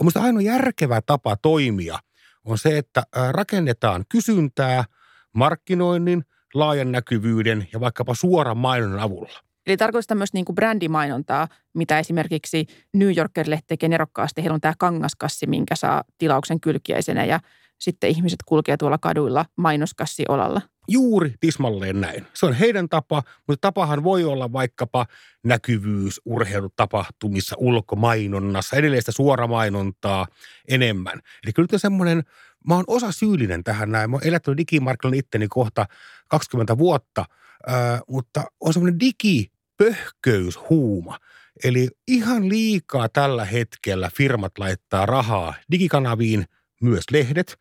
Minusta 0.00 0.22
ainoa 0.22 0.42
järkevä 0.42 1.00
tapa 1.06 1.36
toimia 1.36 1.98
on 2.44 2.58
se, 2.58 2.78
että 2.78 3.02
rakennetaan 3.30 4.04
kysyntää 4.08 4.84
markkinoinnin, 5.32 6.24
laajan 6.54 6.92
näkyvyyden 6.92 7.68
ja 7.72 7.80
vaikkapa 7.80 8.14
suoran 8.14 8.56
mainonnan 8.56 9.00
avulla– 9.00 9.40
Eli 9.66 9.76
tarkoittaa 9.76 10.16
myös 10.16 10.32
niin 10.32 10.44
kuin 10.44 10.54
brändimainontaa, 10.54 11.48
mitä 11.74 11.98
esimerkiksi 11.98 12.66
New 12.94 13.16
Yorker-lehti 13.16 13.64
tekee 13.66 13.88
nerokkaasti. 13.88 14.42
Heillä 14.42 14.54
on 14.54 14.60
tämä 14.60 14.74
kangaskassi, 14.78 15.46
minkä 15.46 15.76
saa 15.76 16.04
tilauksen 16.18 16.60
kylkiäisenä 16.60 17.24
ja 17.24 17.40
sitten 17.78 18.10
ihmiset 18.10 18.38
kulkee 18.46 18.76
tuolla 18.76 18.98
kaduilla 18.98 19.44
mainoskassi 19.56 20.24
olalla. 20.28 20.62
Juuri 20.88 21.34
tismalleen 21.40 22.00
näin. 22.00 22.26
Se 22.34 22.46
on 22.46 22.52
heidän 22.52 22.88
tapa, 22.88 23.22
mutta 23.48 23.68
tapahan 23.68 24.04
voi 24.04 24.24
olla 24.24 24.52
vaikkapa 24.52 25.06
näkyvyys 25.44 26.20
urheilutapahtumissa, 26.24 27.56
ulkomainonnassa, 27.58 28.76
edelleen 28.76 29.02
sitä 29.02 29.12
suoramainontaa 29.12 30.26
enemmän. 30.68 31.20
Eli 31.44 31.52
kyllä 31.52 31.68
nyt 31.72 31.80
semmoinen, 31.80 32.22
mä 32.68 32.74
oon 32.74 32.84
osa 32.86 33.12
syyllinen 33.12 33.64
tähän 33.64 33.92
näin. 33.92 34.10
Mä 34.10 34.16
oon 34.16 34.26
elättänyt 34.26 34.58
digimarkkinoilla 34.58 35.18
itteni 35.18 35.48
kohta 35.48 35.86
20 36.28 36.78
vuotta, 36.78 37.24
äh, 37.70 38.00
mutta 38.08 38.44
on 38.60 38.72
semmoinen 38.72 39.00
digi 39.00 39.52
pöhköyshuuma. 39.76 41.18
Eli 41.64 41.88
ihan 42.08 42.48
liikaa 42.48 43.08
tällä 43.08 43.44
hetkellä 43.44 44.10
firmat 44.16 44.58
laittaa 44.58 45.06
rahaa 45.06 45.54
digikanaviin, 45.70 46.44
myös 46.82 47.04
lehdet, 47.10 47.56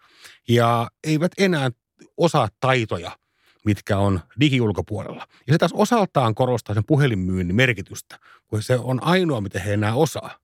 ja 0.49 0.91
eivät 1.03 1.31
enää 1.37 1.69
osaa 2.17 2.47
taitoja, 2.59 3.11
mitkä 3.65 3.97
on 3.97 4.19
digiulkopuolella. 4.39 5.27
Ja 5.47 5.53
se 5.53 5.57
taas 5.57 5.73
osaltaan 5.73 6.35
korostaa 6.35 6.73
sen 6.73 6.85
puhelinmyynnin 6.87 7.55
merkitystä, 7.55 8.19
kun 8.47 8.63
se 8.63 8.77
on 8.77 9.03
ainoa, 9.03 9.41
mitä 9.41 9.59
he 9.59 9.73
enää 9.73 9.93
osaa. 9.93 10.37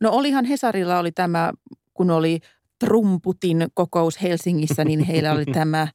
No 0.00 0.10
olihan 0.10 0.44
Hesarilla 0.44 0.98
oli 0.98 1.12
tämä, 1.12 1.52
kun 1.94 2.10
oli 2.10 2.40
Trumputin 2.84 3.68
kokous 3.74 4.22
Helsingissä, 4.22 4.84
niin 4.84 5.00
heillä 5.00 5.32
oli 5.32 5.44
tämä 5.60 5.88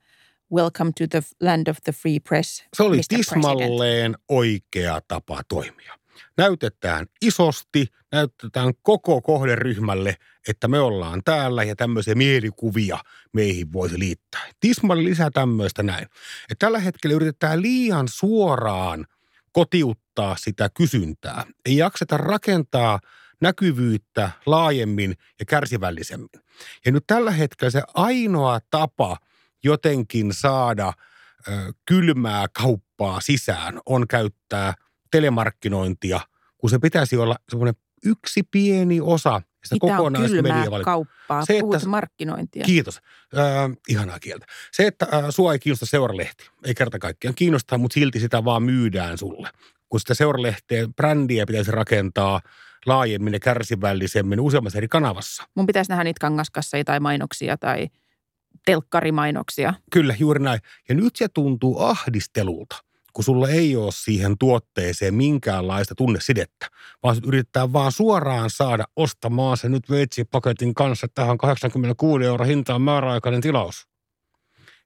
Welcome 0.54 0.92
to 1.00 1.06
the 1.10 1.22
land 1.42 1.68
of 1.68 1.78
the 1.84 1.92
free 1.92 2.20
press. 2.20 2.64
Se 2.74 2.84
oli 2.84 2.98
Mr. 2.98 3.04
tismalleen 3.10 3.78
President. 3.78 4.16
oikea 4.30 5.02
tapa 5.08 5.42
toimia. 5.48 5.94
Näytetään 6.38 7.06
isosti, 7.22 7.88
näytetään 8.12 8.74
koko 8.82 9.22
kohderyhmälle, 9.22 10.16
että 10.48 10.68
me 10.68 10.80
ollaan 10.80 11.22
täällä 11.26 11.64
ja 11.64 11.76
tämmöisiä 11.76 12.16
mielikuvia 12.16 12.98
meihin 13.34 13.74
voisi 13.74 14.00
liittää. 14.00 14.42
Tismalle 14.60 15.04
lisää 15.04 15.30
tämmöistä 15.30 15.84
näin. 15.84 16.04
Että 16.52 16.66
tällä 16.66 16.80
hetkellä 16.80 17.16
yritetään 17.16 17.62
liian 17.62 18.08
suoraan 18.08 19.06
kotiuttaa 19.52 20.36
sitä 20.40 20.70
kysyntää. 20.74 21.46
Ei 21.66 21.78
jakseta 21.78 22.18
rakentaa 22.18 23.00
näkyvyyttä 23.42 24.32
laajemmin 24.46 25.16
ja 25.40 25.46
kärsivällisemmin. 25.46 26.45
Ja 26.86 26.92
nyt 26.92 27.04
tällä 27.08 27.32
hetkellä 27.32 27.72
se 27.72 27.82
ainoa 27.94 28.60
tapa– 28.70 29.18
jotenkin 29.66 30.34
saada 30.34 30.94
ö, 31.48 31.52
kylmää 31.86 32.46
kauppaa 32.48 33.22
sisään, 33.22 33.80
on 33.86 34.08
käyttää 34.08 34.74
telemarkkinointia, 35.12 36.20
kun 36.58 36.70
se 36.70 36.80
pitäisi 36.80 37.18
olla 37.18 37.36
semmoinen 37.50 37.76
yksi 38.06 38.44
pieni 38.52 39.02
osa 39.02 39.42
sitä 39.66 39.86
Mitä 39.86 40.02
on 40.02 40.84
kauppaa? 40.84 41.46
Se, 41.46 41.58
että, 41.58 41.88
markkinointia. 41.88 42.66
Kiitos. 42.66 43.02
Äh, 43.38 43.44
ihanaa 43.90 44.20
kieltä. 44.20 44.46
Se, 44.72 44.88
että 44.88 45.08
äh, 45.14 45.26
sua 45.30 45.54
ei 45.54 45.60
kiinnosta 45.60 45.86
seuralehti, 45.86 46.50
ei 46.64 46.76
kerta 46.76 47.00
kaikkiaan 47.00 47.36
kiinnostaa, 47.36 47.78
mutta 47.78 47.94
silti 47.94 48.20
sitä 48.20 48.46
vaan 48.46 48.64
myydään 48.64 49.18
sulle. 49.18 49.50
Kun 49.90 50.00
sitä 50.00 50.14
seuralehteen 50.14 50.94
brändiä 50.94 51.46
pitäisi 51.46 51.72
rakentaa 51.72 52.42
laajemmin 52.86 53.34
ja 53.34 53.40
kärsivällisemmin 53.40 54.40
useammassa 54.40 54.78
eri 54.78 54.88
kanavassa. 54.88 55.44
Mun 55.56 55.66
pitäisi 55.66 55.90
nähdä 55.90 56.04
niitä 56.04 56.20
kangaskasseja 56.22 56.84
tai 56.84 57.00
mainoksia 57.00 57.58
tai– 57.58 57.88
telkkarimainoksia. 58.66 59.74
Kyllä, 59.92 60.16
juuri 60.20 60.44
näin. 60.44 60.60
Ja 60.90 60.96
nyt 60.96 61.16
se 61.16 61.28
tuntuu 61.28 61.80
ahdistelulta, 61.80 62.76
kun 63.14 63.24
sulla 63.24 63.50
ei 63.50 63.76
ole 63.76 63.92
siihen 63.92 64.38
tuotteeseen 64.38 65.14
minkäänlaista 65.14 65.96
tunnesidettä, 65.96 66.68
vaan 67.04 67.18
yrittää 67.26 67.74
vaan 67.74 67.92
suoraan 67.92 68.50
saada 68.50 68.86
ostamaan 68.96 69.58
se 69.58 69.70
nyt 69.70 69.90
veitsipaketin 69.90 70.74
kanssa 70.74 71.08
tähän 71.16 71.38
86 71.38 72.26
euro 72.26 72.46
hintaan 72.46 72.82
määräaikainen 72.82 73.42
tilaus. 73.42 73.88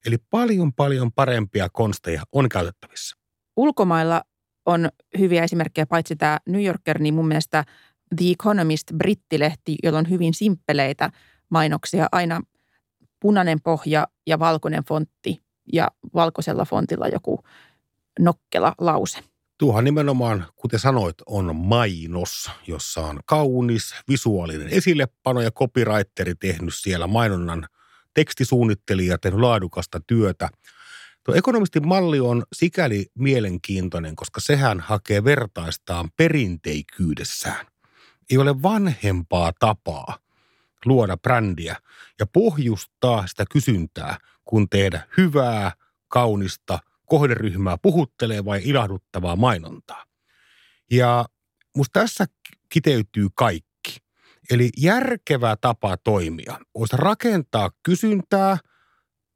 Eli 0.06 0.18
paljon 0.30 0.74
paljon 0.74 1.12
parempia 1.12 1.70
konsteja 1.70 2.24
on 2.32 2.50
käytettävissä. 2.50 3.16
Ulkomailla 3.58 4.22
on 4.66 4.90
hyviä 5.20 5.44
esimerkkejä, 5.44 5.86
paitsi 5.86 6.16
tämä 6.16 6.40
New 6.46 6.66
Yorker, 6.66 7.00
niin 7.00 7.14
mun 7.14 7.28
mielestä 7.28 7.66
The 8.16 8.26
Economist 8.32 8.88
brittilehti, 8.98 9.76
jolla 9.84 10.00
on 10.00 10.10
hyvin 10.10 10.34
simppeleitä 10.34 11.10
mainoksia 11.50 12.08
aina– 12.12 12.42
punainen 13.20 13.62
pohja 13.62 14.08
ja 14.28 14.40
valkoinen 14.40 14.84
fontti 14.84 15.42
ja 15.74 15.88
valkoisella 16.14 16.66
fontilla 16.66 17.08
joku 17.08 17.44
nokkela 18.20 18.74
lause. 18.78 19.20
Tuohan 19.58 19.84
nimenomaan, 19.84 20.46
kuten 20.56 20.80
sanoit, 20.80 21.16
on 21.26 21.56
mainos, 21.56 22.52
jossa 22.68 23.02
on 23.02 23.20
kaunis 23.26 23.96
visuaalinen 24.08 24.68
esillepano 24.68 25.42
ja 25.42 25.52
copywriteri 25.52 26.36
tehnyt 26.36 26.74
siellä 26.76 27.08
mainonnan 27.08 27.68
tekstisuunnittelija 28.14 29.18
tehnyt 29.18 29.40
laadukasta 29.40 30.00
työtä. 30.08 30.50
Tuo 31.24 31.36
ekonomistin 31.36 31.88
malli 31.88 32.20
on 32.20 32.44
sikäli 32.54 33.06
mielenkiintoinen, 33.16 34.16
koska 34.16 34.40
sehän 34.40 34.80
hakee 34.80 35.24
vertaistaan 35.24 36.10
perinteikyydessään. 36.18 37.66
Ei 38.30 38.38
ole 38.38 38.62
vanhempaa 38.62 39.54
tapaa 39.60 40.18
luoda 40.86 41.18
brändiä 41.18 41.76
ja 42.20 42.26
pohjustaa 42.26 43.28
sitä 43.28 43.46
kysyntää 43.52 44.18
kuin 44.46 44.70
tehdä 44.70 45.08
hyvää, 45.18 45.72
kaunista, 46.08 46.80
kohderyhmää 47.06 47.78
puhuttelevaa 47.82 48.56
ja 48.58 48.62
ilahduttavaa 48.66 49.36
mainontaa. 49.36 50.06
Ja 50.92 51.26
musta 51.76 52.00
tässä 52.00 52.26
kiteytyy 52.70 53.28
kaikki. 53.36 53.98
Eli 54.52 54.70
järkevä 54.78 55.56
tapa 55.62 55.98
toimia 55.98 56.60
olisi 56.74 56.98
rakentaa 56.98 57.70
kysyntää 57.84 58.58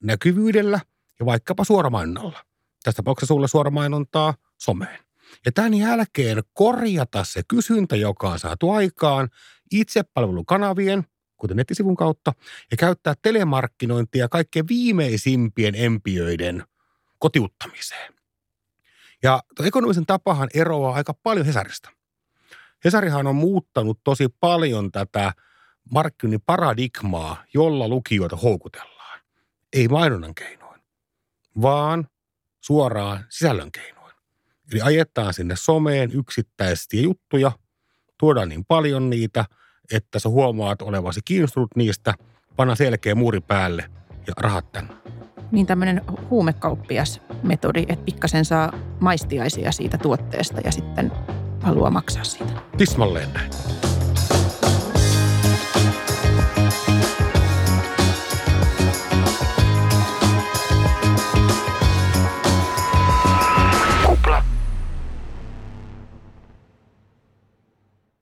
näkyvyydellä 0.03 0.79
ja 1.19 1.25
vaikkapa 1.25 1.63
suoramainonnalla. 1.63 2.45
Tästä 2.83 2.97
tapauksessa 2.97 3.33
sulle 3.33 3.47
suoramainontaa 3.47 4.33
someen. 4.57 5.02
Ja 5.45 5.51
tämän 5.51 5.73
jälkeen 5.73 6.43
korjata 6.53 7.23
se 7.23 7.41
kysyntä, 7.47 7.95
joka 7.95 8.29
on 8.29 8.39
saatu 8.39 8.71
aikaan 8.71 9.29
itsepalvelukanavien, 9.71 11.03
kuten 11.37 11.57
nettisivun 11.57 11.95
kautta, 11.95 12.33
ja 12.71 12.77
käyttää 12.77 13.13
telemarkkinointia 13.21 14.29
kaikkein 14.29 14.67
viimeisimpien 14.67 15.75
empiöiden 15.75 16.63
kotiuttamiseen. 17.19 18.13
Ja 19.23 19.43
ekonomisen 19.65 20.05
tapahan 20.05 20.49
eroaa 20.53 20.95
aika 20.95 21.13
paljon 21.13 21.45
Hesarista. 21.45 21.89
Hesarihan 22.85 23.27
on 23.27 23.35
muuttanut 23.35 23.99
tosi 24.03 24.27
paljon 24.39 24.91
tätä 24.91 25.33
markkinoinnin 25.91 26.43
paradigmaa, 26.45 27.43
jolla 27.53 27.87
lukijoita 27.87 28.35
houkutellaan. 28.35 29.19
Ei 29.73 29.87
mainonnan 29.87 30.35
keinoin, 30.35 30.81
vaan 31.61 32.07
suoraan 32.61 33.25
sisällön 33.29 33.71
keinoin. 33.71 33.92
Eli 34.71 34.81
ajetaan 34.81 35.33
sinne 35.33 35.55
someen 35.57 36.11
yksittäisiä 36.11 37.01
juttuja, 37.01 37.51
tuodaan 38.19 38.49
niin 38.49 38.65
paljon 38.65 39.09
niitä, 39.09 39.45
että 39.91 40.19
sä 40.19 40.29
huomaat 40.29 40.81
olevasi 40.81 41.21
kiinnostunut 41.25 41.69
niistä, 41.75 42.13
panna 42.55 42.75
selkeä 42.75 43.15
muuri 43.15 43.41
päälle 43.41 43.85
ja 44.27 44.33
rahat 44.37 44.71
tänne. 44.71 44.93
Niin 45.51 45.65
tämmöinen 45.65 46.01
huumekauppias 46.29 47.21
metodi, 47.43 47.85
että 47.87 48.05
pikkasen 48.05 48.45
saa 48.45 48.73
maistiaisia 48.99 49.71
siitä 49.71 49.97
tuotteesta 49.97 50.61
ja 50.61 50.71
sitten 50.71 51.11
haluaa 51.61 51.89
maksaa 51.89 52.23
siitä. 52.23 52.61
Tismalleen 52.77 53.33
näin. 53.33 53.51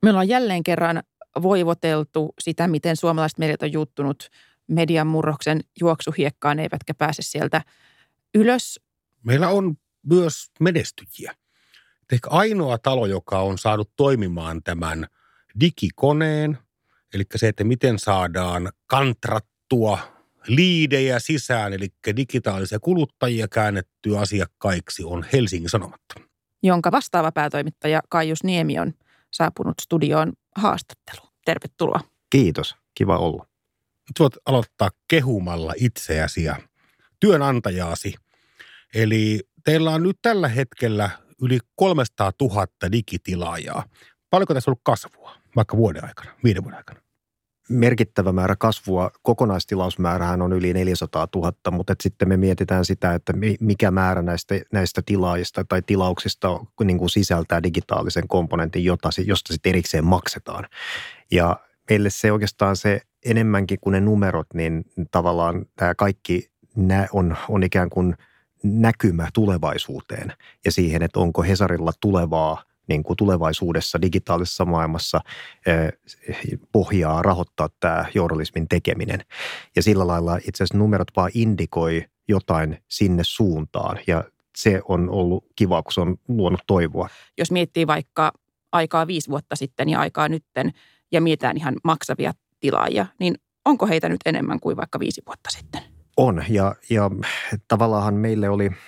Me 0.01 0.10
ollaan 0.10 0.27
jälleen 0.27 0.63
kerran 0.63 1.03
voivoteltu 1.41 2.34
sitä, 2.39 2.67
miten 2.67 2.96
suomalaiset 2.96 3.38
mediat 3.38 3.62
on 3.62 3.72
juttunut 3.72 4.29
median 4.67 5.08
murroksen 5.08 5.62
juoksuhiekkaan, 5.79 6.60
eivätkä 6.60 6.93
pääse 6.93 7.22
sieltä 7.22 7.62
ylös. 8.36 8.79
Meillä 9.24 9.50
on 9.50 9.77
myös 10.03 10.51
menestyjiä. 10.60 11.36
Ehkä 12.12 12.29
ainoa 12.29 12.77
talo, 12.77 13.05
joka 13.05 13.39
on 13.39 13.58
saanut 13.58 13.91
toimimaan 13.96 14.63
tämän 14.63 15.08
digikoneen, 15.60 16.58
eli 17.13 17.24
se, 17.36 17.48
että 17.48 17.63
miten 17.63 18.00
saadaan 18.00 18.72
kantrattua 18.88 20.00
liidejä 20.48 21.20
sisään, 21.20 21.74
eli 21.74 21.88
digitaalisia 22.15 22.79
kuluttajia 22.79 23.48
käännettyä 23.48 24.20
asiakkaiksi, 24.20 25.03
on 25.03 25.25
Helsingin 25.34 25.70
Sanomat. 25.70 26.01
Jonka 26.63 26.91
vastaava 26.91 27.31
päätoimittaja 27.31 28.01
Kaius 28.10 28.43
Niemi 28.43 28.79
on 28.79 28.93
saapunut 29.31 29.75
studioon 29.81 30.33
haastattelu. 30.55 31.21
Tervetuloa. 31.45 32.00
Kiitos, 32.29 32.75
kiva 32.93 33.17
olla. 33.17 33.45
Nyt 34.09 34.19
voit 34.19 34.33
aloittaa 34.45 34.89
kehumalla 35.07 35.73
itseäsi 35.77 36.43
ja 36.43 36.55
työnantajaasi. 37.19 38.15
Eli 38.93 39.39
teillä 39.65 39.91
on 39.91 40.03
nyt 40.03 40.17
tällä 40.21 40.47
hetkellä 40.47 41.09
yli 41.41 41.59
300 41.75 42.31
000 42.41 42.67
digitilaajaa. 42.91 43.83
Paljonko 44.29 44.53
tässä 44.53 44.71
on 44.71 44.73
ollut 44.73 44.81
kasvua, 44.83 45.35
vaikka 45.55 45.77
vuoden 45.77 46.05
aikana, 46.05 46.31
viiden 46.43 46.63
vuoden 46.63 46.77
aikana? 46.77 47.01
Merkittävä 47.71 48.31
määrä 48.31 48.55
kasvua. 48.55 49.11
Kokonaistilausmäärähän 49.22 50.41
on 50.41 50.53
yli 50.53 50.74
400 50.74 51.27
000, 51.35 51.53
mutta 51.72 51.96
sitten 52.03 52.27
me 52.29 52.37
mietitään 52.37 52.85
sitä, 52.85 53.13
että 53.13 53.33
mikä 53.59 53.91
määrä 53.91 54.22
näistä, 54.22 54.55
näistä 54.72 55.01
tilaajista 55.05 55.65
tai 55.69 55.81
tilauksista 55.81 56.59
niin 56.83 56.98
kuin 56.98 57.09
sisältää 57.09 57.63
digitaalisen 57.63 58.27
komponentin, 58.27 58.83
jota, 58.83 59.09
josta 59.25 59.53
sitten 59.53 59.69
erikseen 59.69 60.05
maksetaan. 60.05 60.67
Ja 61.31 61.59
meille 61.89 62.09
se 62.09 62.31
oikeastaan 62.31 62.75
se 62.75 63.01
enemmänkin 63.25 63.77
kuin 63.81 63.91
ne 63.91 64.00
numerot, 64.00 64.48
niin 64.53 64.85
tavallaan 65.11 65.65
tämä 65.75 65.96
kaikki 65.96 66.51
nämä 66.75 67.07
on, 67.13 67.37
on 67.50 67.63
ikään 67.63 67.89
kuin 67.89 68.15
näkymä 68.63 69.29
tulevaisuuteen 69.33 70.33
ja 70.65 70.72
siihen, 70.72 71.03
että 71.03 71.19
onko 71.19 71.41
Hesarilla 71.41 71.91
tulevaa 72.01 72.63
niin 72.87 73.03
kuin 73.03 73.17
tulevaisuudessa 73.17 74.01
digitaalisessa 74.01 74.65
maailmassa 74.65 75.22
pohjaa 76.72 77.22
rahoittaa 77.22 77.70
tämä 77.79 78.05
journalismin 78.15 78.67
tekeminen. 78.67 79.20
Ja 79.75 79.83
sillä 79.83 80.07
lailla 80.07 80.37
itse 80.37 80.63
asiassa 80.63 80.77
numerot 80.77 81.07
vaan 81.15 81.31
indikoi 81.33 82.05
jotain 82.27 82.77
sinne 82.87 83.24
suuntaan 83.25 84.00
ja 84.07 84.24
se 84.57 84.81
on 84.87 85.09
ollut 85.09 85.46
kiva, 85.55 85.83
kun 85.83 85.94
se 85.94 86.01
on 86.01 86.15
luonut 86.27 86.61
toivoa. 86.67 87.09
Jos 87.37 87.51
miettii 87.51 87.87
vaikka 87.87 88.31
aikaa 88.72 89.07
viisi 89.07 89.29
vuotta 89.29 89.55
sitten 89.55 89.89
ja 89.89 90.00
aikaa 90.00 90.29
nytten 90.29 90.72
ja 91.11 91.22
mietitään 91.22 91.57
ihan 91.57 91.75
maksavia 91.83 92.33
tilaajia, 92.59 93.05
niin 93.20 93.35
onko 93.65 93.87
heitä 93.87 94.09
nyt 94.09 94.22
enemmän 94.25 94.59
kuin 94.59 94.77
vaikka 94.77 95.00
viisi 95.00 95.22
vuotta 95.25 95.50
sitten? 95.50 95.81
On 96.17 96.44
ja, 96.50 96.75
ja 96.89 97.09
tavallaan 97.67 98.13
meille 98.13 98.50
oli– 98.50 98.70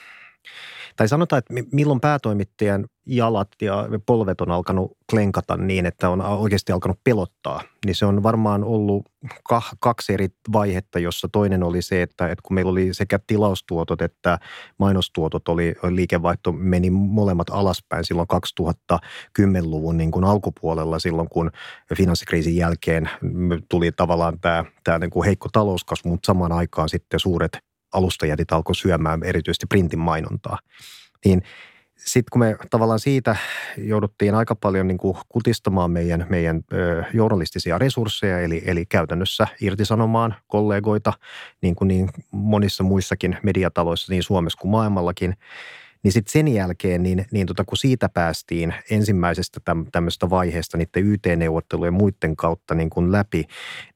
tai 0.95 1.08
sanotaan, 1.08 1.38
että 1.39 1.53
milloin 1.71 1.99
päätoimittajan 1.99 2.86
jalat 3.06 3.47
ja 3.62 3.88
polvet 4.06 4.41
on 4.41 4.51
alkanut 4.51 4.97
klenkata 5.10 5.58
niin, 5.58 5.86
että 5.86 6.10
on 6.10 6.21
oikeasti 6.21 6.71
alkanut 6.71 6.99
pelottaa, 7.03 7.62
niin 7.86 7.95
se 7.95 8.06
on 8.06 8.23
varmaan 8.23 8.63
ollut 8.63 9.06
kaksi 9.79 10.13
eri 10.13 10.27
vaihetta, 10.53 10.99
jossa 10.99 11.27
toinen 11.32 11.63
oli 11.63 11.82
se, 11.82 12.01
että, 12.01 12.27
että 12.27 12.41
kun 12.43 12.56
meillä 12.56 12.71
oli 12.71 12.93
sekä 12.93 13.19
tilaustuotot 13.27 14.01
että 14.01 14.39
mainostuotot, 14.79 15.47
oli 15.47 15.75
liikevaihto 15.89 16.51
meni 16.51 16.89
molemmat 16.89 17.49
alaspäin 17.49 18.06
silloin 18.06 18.27
2010-luvun 18.34 19.97
niin 19.97 20.12
kuin 20.12 20.25
alkupuolella, 20.25 20.99
silloin 20.99 21.29
kun 21.29 21.51
finanssikriisin 21.95 22.56
jälkeen 22.56 23.10
tuli 23.69 23.91
tavallaan 23.91 24.39
tämä, 24.39 24.65
tämä 24.84 24.99
niin 24.99 25.12
kuin 25.12 25.25
heikko 25.25 25.49
talouskasvu, 25.51 26.10
mutta 26.10 26.25
samaan 26.25 26.51
aikaan 26.51 26.89
sitten 26.89 27.19
suuret 27.19 27.72
alustajätit 27.93 28.51
alkoi 28.51 28.75
syömään 28.75 29.23
erityisesti 29.23 29.65
printin 29.65 29.99
mainontaa. 29.99 30.60
Niin 31.25 31.41
sitten 32.06 32.32
kun 32.32 32.39
me 32.39 32.56
tavallaan 32.69 32.99
siitä 32.99 33.36
jouduttiin 33.77 34.36
aika 34.36 34.56
paljon 34.56 34.88
niin 34.88 34.97
kuin 34.97 35.17
kutistamaan 35.29 35.91
meidän, 35.91 36.25
meidän 36.29 36.62
ö, 36.73 37.03
journalistisia 37.13 37.77
resursseja, 37.77 38.41
eli, 38.41 38.62
eli 38.65 38.86
käytännössä 38.86 39.47
irtisanomaan 39.62 40.36
kollegoita, 40.47 41.13
niin 41.62 41.75
kuin 41.75 41.88
niin 41.88 42.10
monissa 42.32 42.84
muissakin 42.84 43.38
mediataloissa 43.43 44.13
niin 44.13 44.23
Suomessa 44.23 44.60
kuin 44.60 44.71
maailmallakin, 44.71 45.36
niin 46.03 46.11
sitten 46.11 46.31
sen 46.31 46.47
jälkeen, 46.47 47.03
niin, 47.03 47.25
niin 47.31 47.47
tota, 47.47 47.63
kun 47.63 47.77
siitä 47.77 48.09
päästiin 48.09 48.73
ensimmäisestä 48.89 49.59
täm, 49.65 49.85
tämmöistä 49.91 50.29
vaiheesta 50.29 50.77
niiden 50.77 51.05
YT-neuvottelujen 51.05 51.93
muiden 51.93 52.35
kautta 52.35 52.75
niin 52.75 52.89
kuin 52.89 53.11
läpi, 53.11 53.47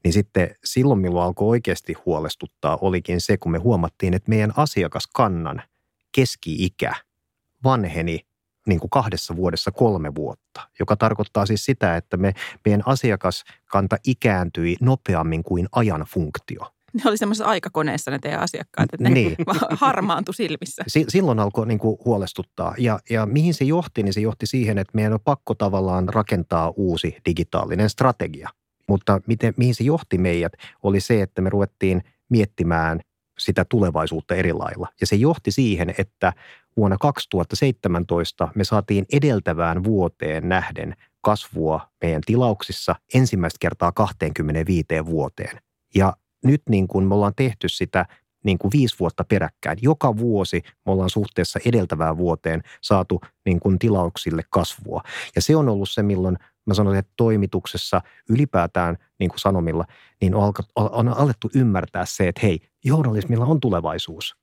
niin 0.04 0.12
sitten 0.12 0.54
silloin, 0.64 1.00
milloin 1.00 1.26
alkoi 1.26 1.48
oikeasti 1.48 1.92
huolestuttaa, 2.06 2.78
olikin 2.80 3.20
se, 3.20 3.36
kun 3.36 3.52
me 3.52 3.58
huomattiin, 3.58 4.14
että 4.14 4.28
meidän 4.28 4.52
asiakaskannan 4.56 5.62
keski-ikä 6.12 6.92
vanheni 7.64 8.20
niin 8.66 8.80
kuin 8.80 8.90
kahdessa 8.90 9.36
vuodessa 9.36 9.70
kolme 9.70 10.14
vuotta, 10.14 10.68
joka 10.78 10.96
tarkoittaa 10.96 11.46
siis 11.46 11.64
sitä, 11.64 11.96
että 11.96 12.16
me, 12.16 12.34
meidän 12.64 12.82
asiakaskanta 12.86 13.96
ikääntyi 14.06 14.76
nopeammin 14.80 15.42
kuin 15.42 15.68
ajan 15.72 16.00
funktio 16.00 16.77
ne 16.94 17.02
oli 17.06 17.16
semmoisessa 17.16 17.50
aikakoneessa 17.50 18.10
ne 18.10 18.18
teidän 18.18 18.40
asiakkaat, 18.40 18.88
että 18.92 19.04
ne 19.04 19.10
niin. 19.10 19.36
harmaantu 19.70 20.32
silmissä. 20.32 20.84
silloin 21.08 21.38
alkoi 21.38 21.66
niin 21.66 21.78
kuin 21.78 21.98
huolestuttaa. 22.04 22.74
Ja, 22.78 22.98
ja 23.10 23.26
mihin 23.26 23.54
se 23.54 23.64
johti, 23.64 24.02
niin 24.02 24.12
se 24.12 24.20
johti 24.20 24.46
siihen, 24.46 24.78
että 24.78 24.92
meidän 24.94 25.12
on 25.12 25.20
pakko 25.24 25.54
tavallaan 25.54 26.08
rakentaa 26.08 26.72
uusi 26.76 27.16
digitaalinen 27.26 27.90
strategia. 27.90 28.48
Mutta 28.88 29.20
miten, 29.26 29.54
mihin 29.56 29.74
se 29.74 29.84
johti 29.84 30.18
meidät, 30.18 30.52
oli 30.82 31.00
se, 31.00 31.22
että 31.22 31.42
me 31.42 31.50
ruvettiin 31.50 32.02
miettimään 32.28 33.00
sitä 33.38 33.64
tulevaisuutta 33.64 34.34
eri 34.34 34.52
lailla. 34.52 34.88
Ja 35.00 35.06
se 35.06 35.16
johti 35.16 35.50
siihen, 35.50 35.94
että 35.98 36.32
vuonna 36.76 36.96
2017 37.00 38.48
me 38.54 38.64
saatiin 38.64 39.06
edeltävään 39.12 39.84
vuoteen 39.84 40.48
nähden 40.48 40.96
kasvua 41.20 41.88
meidän 42.02 42.22
tilauksissa 42.26 42.94
ensimmäistä 43.14 43.56
kertaa 43.60 43.92
25 43.92 44.86
vuoteen. 45.06 45.60
Ja 45.94 46.16
nyt 46.44 46.62
niin 46.70 46.88
kuin 46.88 47.04
me 47.06 47.14
ollaan 47.14 47.32
tehty 47.36 47.68
sitä 47.68 48.06
niin 48.44 48.58
kuin 48.58 48.72
viisi 48.72 48.96
vuotta 49.00 49.24
peräkkäin. 49.24 49.78
Joka 49.82 50.16
vuosi 50.16 50.62
me 50.86 50.92
ollaan 50.92 51.10
suhteessa 51.10 51.60
edeltävään 51.64 52.18
vuoteen 52.18 52.62
saatu 52.80 53.20
niin 53.44 53.60
kuin 53.60 53.78
tilauksille 53.78 54.42
kasvua. 54.50 55.02
Ja 55.36 55.42
se 55.42 55.56
on 55.56 55.68
ollut 55.68 55.90
se, 55.90 56.02
milloin 56.02 56.36
mä 56.66 56.74
sanoisin, 56.74 56.98
että 56.98 57.12
toimituksessa 57.16 58.00
ylipäätään 58.28 58.96
niin 59.18 59.30
kuin 59.30 59.40
sanomilla, 59.40 59.84
niin 60.20 60.34
on, 60.34 61.08
alettu 61.08 61.50
ymmärtää 61.54 62.06
se, 62.06 62.28
että 62.28 62.40
hei, 62.42 62.60
journalismilla 62.84 63.44
on 63.44 63.60
tulevaisuus. 63.60 64.36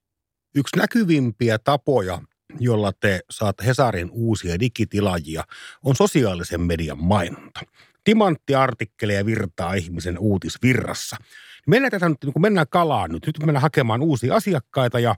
Yksi 0.55 0.77
näkyvimpiä 0.77 1.59
tapoja, 1.59 2.21
jolla 2.59 2.91
te 2.93 3.19
saatte 3.29 3.65
Hesarin 3.65 4.09
uusia 4.11 4.59
digitilaajia, 4.59 5.43
on 5.83 5.95
sosiaalisen 5.95 6.61
median 6.61 7.03
mainonta. 7.03 7.59
Timanttiartikkeleja 8.03 9.25
virtaa 9.25 9.73
ihmisen 9.73 10.19
uutisvirrassa. 10.19 11.17
Mennään 11.65 11.91
tätä 11.91 12.09
nyt, 12.09 12.17
niin 12.23 12.33
kun 12.33 12.41
mennään 12.41 12.67
kalaan 12.69 13.11
nyt, 13.11 13.25
nyt 13.25 13.39
mennään 13.39 13.61
hakemaan 13.61 14.01
uusia 14.01 14.35
asiakkaita 14.35 14.99
ja 14.99 15.15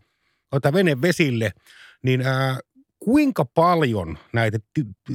ottaa 0.51 0.73
vene 0.73 1.01
vesille, 1.01 1.51
niin 2.03 2.21
ää, 2.21 2.59
kuinka 2.99 3.45
paljon 3.45 4.17
näitä 4.33 4.59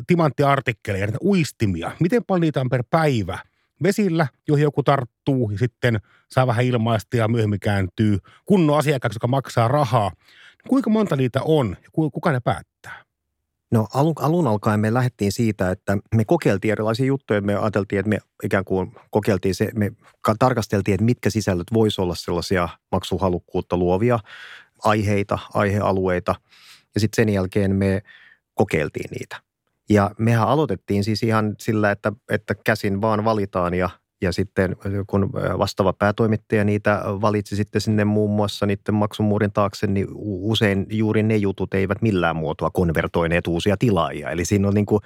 timanttiartikkeleja, 0.07 1.07
näitä 1.07 1.19
uistimia, 1.25 1.93
miten 2.01 2.25
paljon 2.25 2.41
niitä 2.41 2.61
on 2.61 2.69
per 2.69 2.85
päivä 2.91 3.39
vesillä, 3.83 4.27
joihin 4.49 4.63
joku 4.63 4.83
tarttuu 4.83 5.51
ja 5.51 5.59
sitten 5.59 5.99
saa 6.31 6.47
vähän 6.47 6.65
ilmaista 6.65 7.17
ja 7.17 7.29
myöhemmin 7.29 7.61
kääntyy 7.61 8.19
kunnon 8.45 8.79
asiakkaaksi, 8.79 9.17
joka 9.17 9.27
maksaa 9.27 9.69
rahaa. 9.69 10.11
Kuinka 10.69 10.91
monta 10.91 11.17
niitä 11.17 11.41
on 11.45 11.77
ja 11.83 11.89
kuka 11.93 12.33
ne 12.33 12.41
päättää? 12.41 12.72
No 13.73 13.87
alun, 13.95 14.15
alun 14.19 14.47
alkaen 14.47 14.81
me 14.81 14.95
lähdettiin 14.95 15.33
siitä, 15.33 15.71
että 15.71 15.99
me 16.15 16.25
kokeiltiin 16.25 16.73
erilaisia 16.73 17.07
juttuja. 17.07 17.41
Me 17.41 17.57
ajateltiin, 17.57 17.99
että 17.99 18.09
me 18.09 18.19
ikään 18.45 18.65
kuin 18.65 18.95
kokeiltiin 19.11 19.55
se, 19.55 19.71
me 19.75 19.93
tarkasteltiin, 20.39 20.95
että 20.95 21.05
mitkä 21.05 21.31
sisällöt 21.31 21.67
voisi 21.73 22.01
olla 22.01 22.15
sellaisia 22.15 22.69
maksuhalukkuutta 22.93 23.77
luovia 23.77 24.19
aiheita, 24.85 25.39
aihealueita. 25.55 26.35
Ja 26.95 27.01
sitten 27.01 27.17
sen 27.17 27.35
jälkeen 27.35 27.77
me 27.77 28.03
kokeiltiin 28.55 29.11
niitä. 29.11 29.37
Ja 29.91 30.11
mehän 30.19 30.49
aloitettiin 30.49 31.05
siis 31.05 31.23
ihan 31.23 31.55
sillä, 31.59 31.91
että, 31.91 32.13
että 32.31 32.55
käsin 32.55 33.01
vaan 33.01 33.25
valitaan 33.25 33.75
ja 33.75 33.91
ja 34.23 34.33
sitten 34.33 34.77
kun 35.07 35.31
vastaava 35.59 35.93
päätoimittaja 35.93 36.65
niitä 36.65 37.03
valitsi 37.05 37.57
sitten 37.57 37.81
sinne 37.81 38.05
muun 38.05 38.31
muassa 38.31 38.67
niiden 38.67 38.95
maksumuurin 38.95 39.53
taakse, 39.53 39.87
niin 39.87 40.07
usein 40.25 40.87
juuri 40.91 41.23
ne 41.23 41.37
jutut 41.37 41.75
eivät 41.75 42.03
millään 42.03 42.37
muotoa 42.37 42.71
konvertoineet 42.71 43.47
uusia 43.47 43.77
tilaajia. 43.77 44.31
Eli 44.31 44.45
siinä 44.45 44.69
on 44.69 44.75
niin 44.75 44.87
kuin 44.87 45.03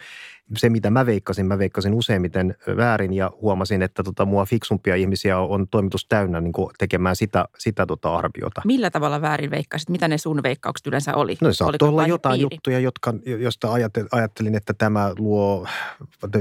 se, 0.57 0.69
mitä 0.69 0.91
mä 0.91 1.07
veikkasin, 1.07 1.47
mä 1.47 1.59
veikkasin 1.59 1.95
useimmiten 1.95 2.55
väärin 2.77 3.13
ja 3.13 3.31
huomasin, 3.43 3.83
että 3.83 4.03
tota, 4.03 4.25
mua 4.25 4.45
fiksumpia 4.45 4.95
ihmisiä 4.95 5.39
on 5.39 5.69
toimitus 5.69 6.07
täynnä 6.09 6.41
niin 6.41 6.53
kuin 6.53 6.71
tekemään 6.79 7.17
sitä, 7.17 7.45
sitä 7.59 7.87
tota 7.87 8.17
arviota. 8.17 8.63
Millä 8.65 8.91
tavalla 8.91 9.21
väärin 9.21 9.51
veikkasit? 9.51 9.89
Mitä 9.89 10.09
ne 10.09 10.19
sun 10.19 10.43
veikkaukset 10.43 10.87
yleensä 10.87 11.15
oli? 11.15 11.37
No 11.41 11.53
saattoi 11.53 11.89
olla 11.89 12.07
jotain 12.07 12.39
piiri? 12.39 12.55
juttuja, 12.55 12.79
jotka, 12.79 13.15
josta 13.39 13.73
ajattelin, 14.13 14.55
että 14.55 14.75
tämä 14.75 15.13
luo 15.19 15.67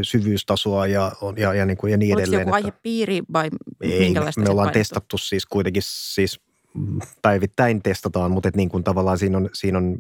syvyystasoa 0.02 0.88
ja, 0.88 1.12
ja, 1.38 1.54
ja, 1.54 1.66
niin, 1.66 1.78
kuin, 1.78 1.92
ja 1.92 1.98
niin 1.98 2.16
Oliko 2.16 2.22
edelleen. 2.22 2.42
joku 2.42 2.56
aihepiiri 2.56 3.22
vai 3.34 3.50
Ei, 3.82 4.00
minkälaista 4.00 4.42
me, 4.42 4.46
me 4.46 4.52
ollaan 4.52 4.72
testattu 4.72 5.18
siis 5.18 5.46
kuitenkin 5.46 5.84
siis 5.86 6.45
päivittäin 7.22 7.82
testataan, 7.82 8.32
mutta 8.32 8.50
et 8.50 8.56
niin 8.56 8.70
kuin 8.70 8.84
tavallaan 8.84 9.18
siinä 9.18 9.38
on, 9.38 9.50
siinä 9.54 9.78
on, 9.78 9.98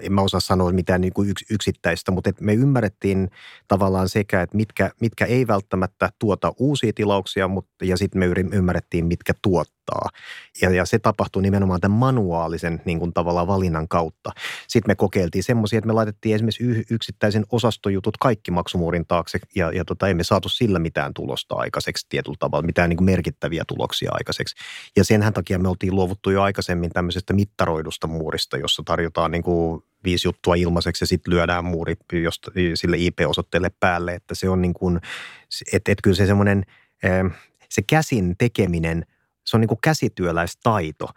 en 0.00 0.12
mä 0.12 0.20
osaa 0.20 0.40
sanoa 0.40 0.72
mitään 0.72 1.00
niin 1.00 1.12
kuin 1.12 1.32
yksittäistä, 1.50 2.10
mutta 2.12 2.30
et 2.30 2.40
me 2.40 2.54
ymmärrettiin 2.54 3.30
tavallaan 3.68 4.08
sekä, 4.08 4.42
että 4.42 4.56
mitkä, 4.56 4.90
mitkä 5.00 5.24
ei 5.24 5.46
välttämättä 5.46 6.10
tuota 6.18 6.52
uusia 6.58 6.92
tilauksia, 6.94 7.48
mutta, 7.48 7.84
ja 7.84 7.96
sitten 7.96 8.18
me 8.18 8.26
ymmärrettiin, 8.52 9.06
mitkä 9.06 9.32
tuottaa 9.42 9.75
auttaa. 9.92 10.20
Ja, 10.62 10.70
ja 10.70 10.84
se 10.84 10.98
tapahtui 10.98 11.42
nimenomaan 11.42 11.80
tämän 11.80 11.98
manuaalisen 11.98 12.82
niin 12.84 12.98
kuin 12.98 13.12
tavallaan 13.12 13.46
valinnan 13.46 13.88
kautta. 13.88 14.30
Sitten 14.68 14.90
me 14.90 14.94
kokeiltiin 14.94 15.44
semmoisia, 15.44 15.78
että 15.78 15.86
me 15.86 15.92
laitettiin 15.92 16.34
esimerkiksi 16.34 16.86
yksittäisen 16.90 17.44
osastojutut 17.52 18.16
kaikki 18.20 18.50
maksumuurin 18.50 19.06
taakse 19.06 19.38
ja, 19.54 19.72
ja 19.72 19.84
tota, 19.84 20.08
emme 20.08 20.24
saatu 20.24 20.48
sillä 20.48 20.78
mitään 20.78 21.14
tulosta 21.14 21.54
aikaiseksi 21.54 22.06
tietyllä 22.08 22.36
tavalla, 22.38 22.66
mitään 22.66 22.88
niin 22.88 22.96
kuin 22.96 23.04
merkittäviä 23.04 23.64
tuloksia 23.68 24.10
aikaiseksi. 24.14 24.56
Ja 24.96 25.04
senhän 25.04 25.32
takia 25.32 25.58
me 25.58 25.68
oltiin 25.68 25.94
luovuttu 25.94 26.30
jo 26.30 26.42
aikaisemmin 26.42 26.90
tämmöisestä 26.90 27.32
mittaroidusta 27.32 28.06
muurista, 28.06 28.56
jossa 28.56 28.82
tarjotaan 28.86 29.30
niin 29.30 29.42
kuin 29.42 29.82
viisi 30.04 30.28
juttua 30.28 30.54
ilmaiseksi 30.54 31.02
ja 31.02 31.06
sitten 31.06 31.34
lyödään 31.34 31.64
muuri 31.64 31.94
josta, 32.12 32.50
sille 32.74 32.96
IP-osoitteelle 32.98 33.70
päälle, 33.80 34.14
että 34.14 34.34
se 34.34 34.48
on 34.48 34.62
niin 34.62 34.74
kuin, 34.74 34.96
että, 35.72 35.92
että 35.92 36.02
kyllä 36.02 36.16
se 36.16 36.26
semmoinen, 36.26 36.64
se 37.68 37.82
käsin 37.82 38.34
tekeminen– 38.38 39.06
se 39.46 39.56
on 39.56 39.60
niin 39.60 39.68
kuin 39.68 39.78
käsityöläistaito 39.82 41.08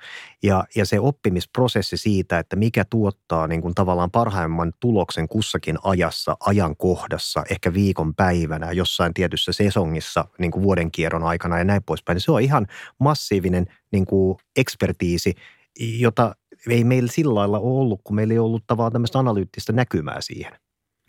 ja, 0.43 0.63
ja 0.75 0.85
se 0.85 0.99
oppimisprosessi 0.99 1.97
siitä, 1.97 2.39
että 2.39 2.55
mikä 2.55 2.85
tuottaa 2.85 3.47
niin 3.47 3.61
kuin 3.61 3.75
tavallaan 3.75 4.11
parhaimman 4.11 4.73
tuloksen 4.79 5.27
kussakin 5.27 5.77
ajassa, 5.83 6.37
ajankohdassa, 6.39 7.43
ehkä 7.49 7.73
viikon 7.73 8.15
päivänä, 8.15 8.71
jossain 8.71 9.13
tietyssä 9.13 9.51
sesongissa 9.51 10.25
niin 10.37 10.51
kuin 10.51 10.63
vuoden 10.63 10.91
kierron 10.91 11.23
aikana 11.23 11.57
ja 11.57 11.63
näin 11.63 11.83
poispäin. 11.83 12.15
Niin 12.15 12.21
se 12.21 12.31
on 12.31 12.41
ihan 12.41 12.67
massiivinen 12.99 13.65
niin 13.91 14.05
kuin 14.05 14.37
ekspertiisi, 14.55 15.33
jota 15.79 16.35
ei 16.69 16.83
meillä 16.83 17.11
sillä 17.11 17.35
lailla 17.35 17.59
ole 17.59 17.79
ollut, 17.79 18.01
kun 18.03 18.15
meillä 18.15 18.33
ei 18.33 18.39
ollut 18.39 18.67
tavallaan 18.67 18.93
tämmöistä 18.93 19.19
analyyttistä 19.19 19.73
näkymää 19.73 20.21
siihen. 20.21 20.51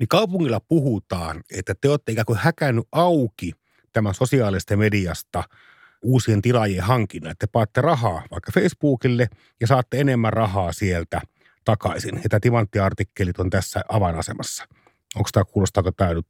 Niin 0.00 0.08
kaupungilla 0.08 0.60
puhutaan, 0.60 1.42
että 1.52 1.74
te 1.80 1.88
olette 1.88 2.12
ikään 2.12 2.26
kuin 2.26 2.38
häkännyt 2.38 2.88
auki 2.92 3.52
tämän 3.92 4.14
sosiaalista 4.14 4.76
mediasta– 4.76 5.44
uusien 6.02 6.42
tilaajien 6.42 6.84
hankinnan. 6.84 7.32
Että 7.32 7.46
te 7.46 7.50
paatte 7.52 7.80
rahaa 7.80 8.22
vaikka 8.30 8.52
Facebookille 8.52 9.28
ja 9.60 9.66
saatte 9.66 10.00
enemmän 10.00 10.32
rahaa 10.32 10.72
sieltä 10.72 11.20
takaisin. 11.64 12.20
Ja 12.22 12.28
tämä 12.28 12.40
timanttiartikkelit 12.40 13.38
on 13.40 13.50
tässä 13.50 13.80
avainasemassa. 13.88 14.64
Onko 15.16 15.28
tämä, 15.32 15.44
kuulostaako 15.44 15.92
tämä 15.92 16.14
nyt 16.14 16.26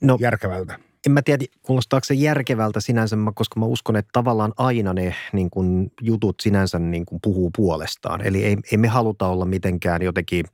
no, 0.00 0.18
järkevältä? 0.20 0.78
En 1.06 1.12
mä 1.12 1.22
tiedä, 1.22 1.44
kuulostaako 1.62 2.04
se 2.04 2.14
järkevältä 2.14 2.80
sinänsä, 2.80 3.16
koska 3.34 3.60
mä 3.60 3.66
uskon, 3.66 3.96
että 3.96 4.10
tavallaan 4.12 4.52
aina 4.56 4.92
ne 4.92 5.14
niin 5.32 5.50
kun, 5.50 5.90
jutut 6.00 6.40
sinänsä 6.40 6.78
niin 6.78 7.06
kun, 7.06 7.18
puhuu 7.22 7.50
puolestaan. 7.56 8.26
Eli 8.26 8.44
ei, 8.44 8.56
ei 8.72 8.78
me 8.78 8.88
haluta 8.88 9.28
olla 9.28 9.44
mitenkään 9.44 10.02
jotenkin 10.02 10.44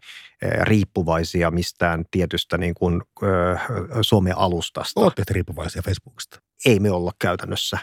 riippuvaisia 0.62 1.50
mistään 1.50 2.04
tietystä 2.10 2.58
niin 2.58 2.74
kun, 2.74 3.02
äh, 3.22 3.66
Suomen 4.00 4.38
alustasta. 4.38 5.00
Olette 5.00 5.22
riippuvaisia 5.30 5.82
Facebookista? 5.82 6.40
Ei 6.64 6.80
me 6.80 6.90
olla 6.90 7.12
käytännössä. 7.18 7.78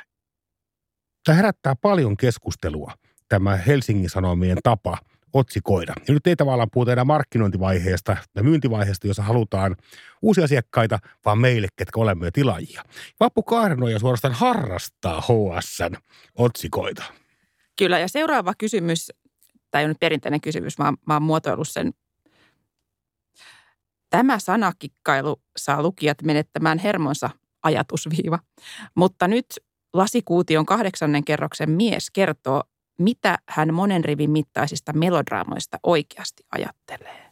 Tämä 1.24 1.36
herättää 1.36 1.76
paljon 1.76 2.18
keskustelua, 2.18 2.94
tämä 3.30 3.56
Helsingin 3.56 4.10
Sanomien 4.10 4.58
tapa 4.64 4.98
otsikoida. 5.34 5.94
Ja 6.08 6.14
nyt 6.14 6.28
ei 6.28 6.36
tavallaan 6.36 6.70
puhuta 6.74 6.92
enää 6.92 7.06
markkinointivaiheesta 7.06 8.18
ja 8.36 8.44
myyntivaiheesta, 8.44 9.08
jossa 9.08 9.24
halutaan 9.24 9.76
uusia 10.22 10.44
asiakkaita, 10.44 11.00
vaan 11.26 11.38
meille, 11.38 11.68
ketkä 11.76 12.00
olemme 12.00 12.26
jo 12.26 12.32
tilaajia. 12.32 12.84
Vappu 13.20 13.44
Kaarenoja 13.44 14.00
suorastaan 14.00 14.34
harrastaa 14.34 15.22
HSN 15.22 15.96
otsikoita. 16.36 17.04
Kyllä, 17.78 18.00
ja 18.00 18.08
seuraava 18.08 18.54
kysymys, 18.58 19.12
tämä 19.72 19.80
ei 19.80 19.86
ole 19.86 19.92
nyt 19.92 20.00
perinteinen 20.00 20.42
kysymys, 20.42 20.80
vaan 20.80 20.98
mä 21.08 21.14
oon 21.14 21.24
muotoillut 21.24 21.70
sen. 21.70 21.94
Tämä 24.10 24.40
sanakikkailu 24.40 25.42
saa 25.58 25.82
lukijat 25.82 26.22
menettämään 26.22 26.78
hermonsa 26.78 27.30
ajatusviiva. 27.64 28.40
Mutta 28.96 29.28
nyt 29.28 29.46
Lasikuution 29.94 30.66
kahdeksannen 30.66 31.26
kerroksen 31.26 31.70
mies 31.70 32.12
kertoo, 32.12 32.64
mitä 33.00 33.38
hän 33.50 33.74
monen 33.74 34.06
rivin 34.06 34.32
mittaisista 34.32 34.94
melodraamoista 34.94 35.80
oikeasti 35.84 36.44
ajattelee. 36.52 37.32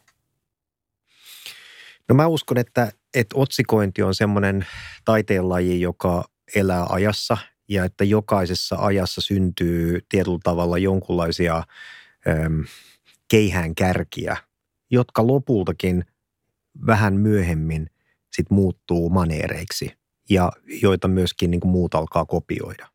No 2.10 2.16
mä 2.16 2.28
uskon, 2.28 2.58
että, 2.58 2.92
että 3.14 3.36
otsikointi 3.38 4.04
on 4.04 4.16
semmoinen 4.16 4.66
taiteenlaji, 5.06 5.82
joka 5.82 6.24
elää 6.56 6.86
ajassa 6.90 7.38
ja 7.70 7.86
että 7.86 8.04
jokaisessa 8.04 8.76
ajassa 8.80 9.22
syntyy 9.22 10.00
tietyllä 10.10 10.40
tavalla 10.44 10.78
jonkunlaisia 10.78 11.64
äm, 12.28 12.66
keihään 13.28 13.76
kärkiä, 13.76 14.38
jotka 14.90 15.28
lopultakin 15.28 16.06
vähän 16.86 17.14
myöhemmin 17.14 17.90
sit 18.32 18.52
muuttuu 18.52 19.10
maneereiksi 19.10 20.01
ja 20.32 20.52
joita 20.82 21.08
myöskin 21.08 21.52
niin 21.52 21.62
kuin 21.62 21.72
muut 21.72 21.96
alkaa 21.96 22.26
kopioida. 22.26 22.88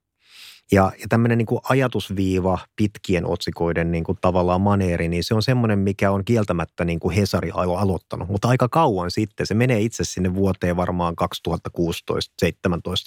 Ja, 0.72 0.92
ja 0.99 1.07
tämmöinen 1.09 1.38
niin 1.38 1.46
kuin 1.46 1.61
ajatusviiva 1.68 2.59
pitkien 2.77 3.27
otsikoiden 3.27 3.92
niin 3.92 4.05
kuin 4.05 4.18
tavallaan 4.20 4.61
maneeri, 4.61 5.09
niin 5.09 5.25
se 5.25 5.35
on 5.35 5.42
semmoinen, 5.42 5.79
mikä 5.79 6.11
on 6.11 6.25
kieltämättä 6.25 6.85
niin 6.85 7.01
kuin 7.01 7.14
Hesari 7.14 7.51
aloittanut. 7.55 8.29
Mutta 8.29 8.49
aika 8.49 8.68
kauan 8.68 9.11
sitten, 9.11 9.46
se 9.46 9.55
menee 9.55 9.81
itse 9.81 10.05
sinne 10.05 10.35
vuoteen 10.35 10.77
varmaan 10.77 11.14
2016-2017 11.49 11.51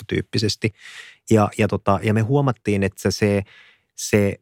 tyyppisesti. 0.07 0.73
Ja, 1.31 1.49
ja, 1.57 1.67
tota, 1.67 1.99
ja 2.03 2.13
me 2.13 2.21
huomattiin, 2.21 2.83
että 2.83 3.11
se, 3.11 3.43
se 3.95 4.39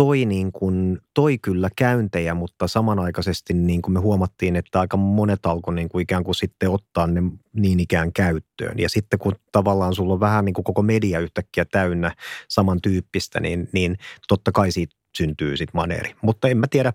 toi, 0.00 0.24
niin 0.24 0.52
kuin, 0.52 0.98
toi 1.14 1.38
kyllä 1.38 1.68
käyntejä, 1.76 2.34
mutta 2.34 2.68
samanaikaisesti 2.68 3.54
niin 3.54 3.82
kuin 3.82 3.92
me 3.92 4.00
huomattiin, 4.00 4.56
että 4.56 4.80
aika 4.80 4.96
monet 4.96 5.46
alkoi 5.46 5.74
niin 5.74 5.88
kuin 5.88 6.02
ikään 6.02 6.24
kuin 6.24 6.34
sitten 6.34 6.70
ottaa 6.70 7.06
ne 7.06 7.22
niin 7.52 7.80
ikään 7.80 8.12
käyttöön. 8.12 8.78
Ja 8.78 8.88
sitten 8.88 9.18
kun 9.18 9.32
tavallaan 9.52 9.94
sulla 9.94 10.12
on 10.12 10.20
vähän 10.20 10.44
niin 10.44 10.54
kuin 10.54 10.64
koko 10.64 10.82
media 10.82 11.20
yhtäkkiä 11.20 11.64
täynnä 11.64 12.14
samantyyppistä, 12.48 13.40
niin, 13.40 13.68
niin 13.72 13.96
totta 14.28 14.52
kai 14.52 14.72
siitä 14.72 14.96
syntyy 15.16 15.56
sitten 15.56 15.76
maneeri. 15.78 16.14
Mutta 16.22 16.48
en 16.48 16.58
mä 16.58 16.66
tiedä, 16.70 16.92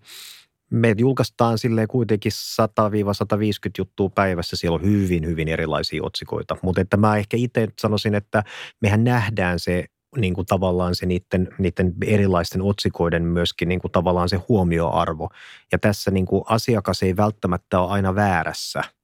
me 0.69 0.95
julkaistaan 0.97 1.57
sille 1.57 1.87
kuitenkin 1.87 2.31
100-150 2.31 3.71
juttua 3.77 4.09
päivässä. 4.09 4.55
Siellä 4.55 4.75
on 4.75 4.83
hyvin, 4.83 5.25
hyvin 5.25 5.47
erilaisia 5.47 6.03
otsikoita. 6.03 6.57
Mutta 6.61 6.81
että 6.81 6.97
mä 6.97 7.17
ehkä 7.17 7.37
itse 7.37 7.67
sanoisin, 7.79 8.15
että 8.15 8.43
mehän 8.81 9.03
nähdään 9.03 9.59
se 9.59 9.85
niin 10.17 10.33
kuin 10.33 10.45
tavallaan 10.45 10.95
se 10.95 11.05
niiden, 11.05 11.47
niiden 11.57 11.93
erilaisten 12.05 12.61
otsikoiden 12.61 13.23
myöskin 13.23 13.69
niin 13.69 13.79
kuin 13.79 13.91
tavallaan 13.91 14.29
se 14.29 14.37
huomioarvo. 14.49 15.29
Ja 15.71 15.77
tässä 15.79 16.11
niin 16.11 16.25
kuin 16.25 16.43
asiakas 16.47 17.03
ei 17.03 17.17
välttämättä 17.17 17.79
ole 17.79 17.91
aina 17.91 18.15
väärässä– 18.15 18.81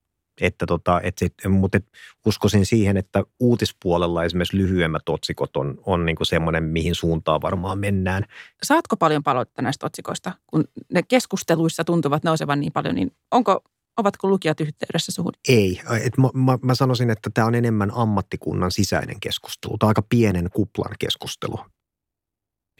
että 0.41 0.65
tota, 0.65 1.01
et 1.03 1.17
sit, 1.17 1.33
mutta 1.49 1.77
et 1.77 1.85
uskoisin 2.25 2.65
siihen, 2.65 2.97
että 2.97 3.23
uutispuolella 3.39 4.23
esimerkiksi 4.23 4.57
lyhyemmät 4.57 5.09
otsikot 5.09 5.57
on, 5.57 5.77
on 5.85 6.05
niinku 6.05 6.25
semmoinen, 6.25 6.63
mihin 6.63 6.95
suuntaan 6.95 7.41
varmaan 7.41 7.79
mennään. 7.79 8.25
Saatko 8.63 8.97
paljon 8.97 9.23
palautetta 9.23 9.61
näistä 9.61 9.85
otsikoista? 9.85 10.31
Kun 10.47 10.63
ne 10.93 11.03
keskusteluissa 11.03 11.83
tuntuvat 11.83 12.23
nousevan 12.23 12.59
niin 12.59 12.73
paljon, 12.73 12.95
niin 12.95 13.11
onko, 13.31 13.63
ovatko 13.97 14.27
lukijat 14.27 14.61
yhteydessä 14.61 15.11
suhun? 15.11 15.31
Ei. 15.47 15.81
Et 16.03 16.17
mä, 16.17 16.29
mä, 16.33 16.57
mä 16.61 16.75
sanoisin, 16.75 17.09
että 17.09 17.29
tämä 17.33 17.47
on 17.47 17.55
enemmän 17.55 17.91
ammattikunnan 17.93 18.71
sisäinen 18.71 19.19
keskustelu. 19.19 19.77
Tämä 19.77 19.87
on 19.87 19.89
aika 19.89 20.01
pienen 20.09 20.49
kuplan 20.53 20.95
keskustelu. 20.99 21.59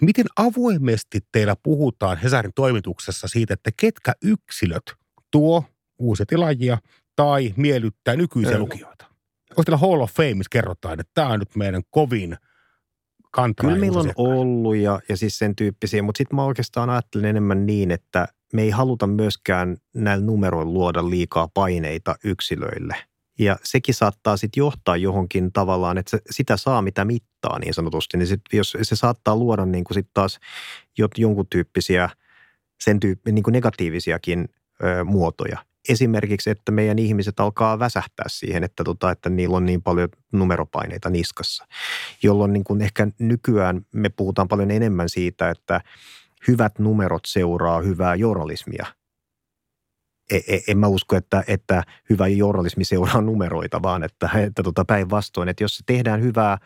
Miten 0.02 0.26
avoimesti 0.36 1.20
teillä 1.32 1.56
puhutaan 1.64 2.18
Hesarin 2.18 2.52
toimituksessa 2.56 3.28
siitä, 3.28 3.54
että 3.54 3.70
ketkä 3.78 4.14
yksilöt 4.24 4.84
tuo 5.32 5.64
uusia 6.00 6.26
tilaajia 6.26 6.78
tai 7.16 7.54
miellyttää 7.58 8.16
nykyisiä 8.16 8.54
Öö. 8.54 8.60
lukijoita? 8.60 9.06
Onko 9.50 9.64
teillä 9.64 9.78
Hall 9.78 10.02
of 10.02 10.12
Fame, 10.12 10.34
missä 10.34 10.50
kerrotaan, 10.52 11.00
että 11.00 11.12
tämä 11.14 11.28
on 11.28 11.40
nyt 11.40 11.56
meidän 11.56 11.82
kovin 11.90 12.38
kantava 13.32 13.68
Kyllä 13.68 13.80
meillä 13.80 14.00
on 14.00 14.14
ollut 14.16 14.76
ja, 14.76 15.00
ja 15.10 15.18
siis 15.18 15.38
sen 15.38 15.56
tyyppisiä, 15.56 16.02
mutta 16.02 16.18
sitten 16.18 16.36
mä 16.36 16.44
oikeastaan 16.44 16.90
ajattelen 16.90 17.26
enemmän 17.26 17.66
niin, 17.66 17.92
että 17.92 18.28
me 18.54 18.62
ei 18.62 18.70
haluta 18.70 19.08
myöskään 19.08 19.78
näillä 19.94 20.26
numeroilla 20.26 20.74
luoda 20.74 21.10
liikaa 21.10 21.48
paineita 21.48 22.16
yksilöille. 22.24 22.96
Ja 23.40 23.58
sekin 23.64 23.96
saattaa 23.96 24.38
sitten 24.38 24.62
johtaa 24.62 24.98
johonkin 24.98 25.52
tavallaan, 25.52 25.98
että 25.98 26.10
se, 26.10 26.20
sitä 26.30 26.58
saa 26.58 26.82
mitä 26.82 27.06
mittaa 27.06 27.60
niin 27.60 27.74
sanotusti. 27.74 28.18
Niin 28.18 28.28
sit, 28.28 28.42
jos 28.54 28.78
se 28.82 28.96
saattaa 28.96 29.36
luoda 29.36 29.66
niin 29.66 29.84
kuin 29.84 29.96
sit 29.96 30.08
taas 30.14 30.40
jonkun 31.18 31.48
tyyppisiä, 31.50 32.10
sen 32.82 33.00
tyyppi, 33.00 33.32
niin 33.32 33.44
kuin 33.44 33.54
negatiivisiakin 33.54 34.50
ö, 34.84 35.04
muotoja 35.04 35.66
esimerkiksi, 35.90 36.50
että 36.50 36.72
meidän 36.72 37.00
ihmiset 37.00 37.40
alkaa 37.40 37.80
väsähtää 37.80 38.26
siihen, 38.30 38.64
että, 38.64 38.84
tota, 38.84 39.12
että 39.12 39.30
niillä 39.30 39.58
on 39.58 39.66
niin 39.66 39.82
paljon 39.82 40.10
numeropaineita 40.32 41.10
niskassa. 41.10 41.68
Jolloin 42.24 42.54
niin 42.54 42.64
kuin 42.64 42.82
ehkä 42.82 43.08
nykyään 43.20 43.86
me 43.94 44.10
puhutaan 44.10 44.48
paljon 44.48 44.72
enemmän 44.72 45.10
siitä, 45.10 45.50
että 45.50 45.82
hyvät 46.48 46.80
numerot 46.80 47.22
seuraa 47.26 47.82
hyvää 47.82 48.16
journalismia. 48.16 48.86
E, 50.32 50.38
e, 50.48 50.60
en 50.68 50.78
mä 50.78 50.88
usko, 50.88 51.16
että, 51.16 51.44
että 51.48 51.84
hyvä 52.10 52.28
journalismi 52.28 52.84
seuraa 52.84 53.22
numeroita, 53.22 53.82
vaan 53.82 54.04
että, 54.04 54.30
että 54.46 54.64
tota 54.64 54.86
päinvastoin, 54.86 55.50
että 55.50 55.64
jos 55.64 55.78
se 55.78 55.84
tehdään 55.86 56.22
hyvää, 56.22 56.58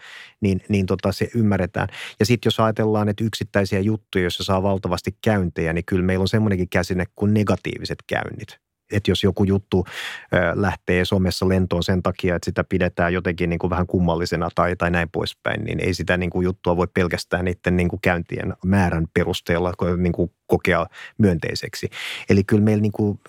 niin, 0.42 0.62
niin 0.70 0.86
tota 0.86 1.12
se 1.12 1.30
ymmärretään. 1.36 1.88
Ja 2.20 2.26
sitten 2.26 2.48
jos 2.48 2.60
ajatellaan, 2.60 3.10
että 3.10 3.24
yksittäisiä 3.24 3.80
juttuja, 3.80 4.24
joissa 4.24 4.44
saa 4.44 4.64
valtavasti 4.64 5.18
käyntejä, 5.24 5.74
niin 5.74 5.86
kyllä 5.86 6.04
meillä 6.04 6.22
on 6.22 6.28
semmoinenkin 6.28 6.70
käsine 6.70 7.06
kuin 7.16 7.34
negatiiviset 7.34 7.98
käynnit 8.08 8.65
että 8.92 9.12
jos 9.12 9.24
joku 9.24 9.44
juttu 9.44 9.86
lähtee 10.54 11.06
somessa 11.06 11.50
lentoon 11.50 11.84
sen 11.84 12.04
takia, 12.04 12.36
että 12.36 12.46
sitä 12.46 12.64
pidetään 12.64 13.14
jotenkin 13.14 13.50
niin 13.50 13.60
kuin 13.60 13.70
vähän 13.70 13.88
kummallisena 13.88 14.50
tai, 14.56 14.76
tai 14.76 14.92
näin 14.92 15.10
poispäin, 15.10 15.64
niin 15.64 15.80
ei 15.80 15.94
sitä 15.94 16.18
niin 16.18 16.30
kuin 16.30 16.46
juttua 16.46 16.78
voi 16.78 16.88
pelkästään 16.94 17.46
niiden 17.46 17.78
niin 17.78 17.90
kuin 17.90 18.02
käyntien 18.02 18.54
määrän 18.66 19.08
perusteella 19.14 19.74
niin 19.98 20.14
kuin 20.14 20.32
kokea 20.48 20.86
myönteiseksi. 21.18 21.90
Eli 22.30 22.44
kyllä 22.44 22.64
meillä 22.64 22.82
niin 22.82 22.92
kuin, 22.92 23.20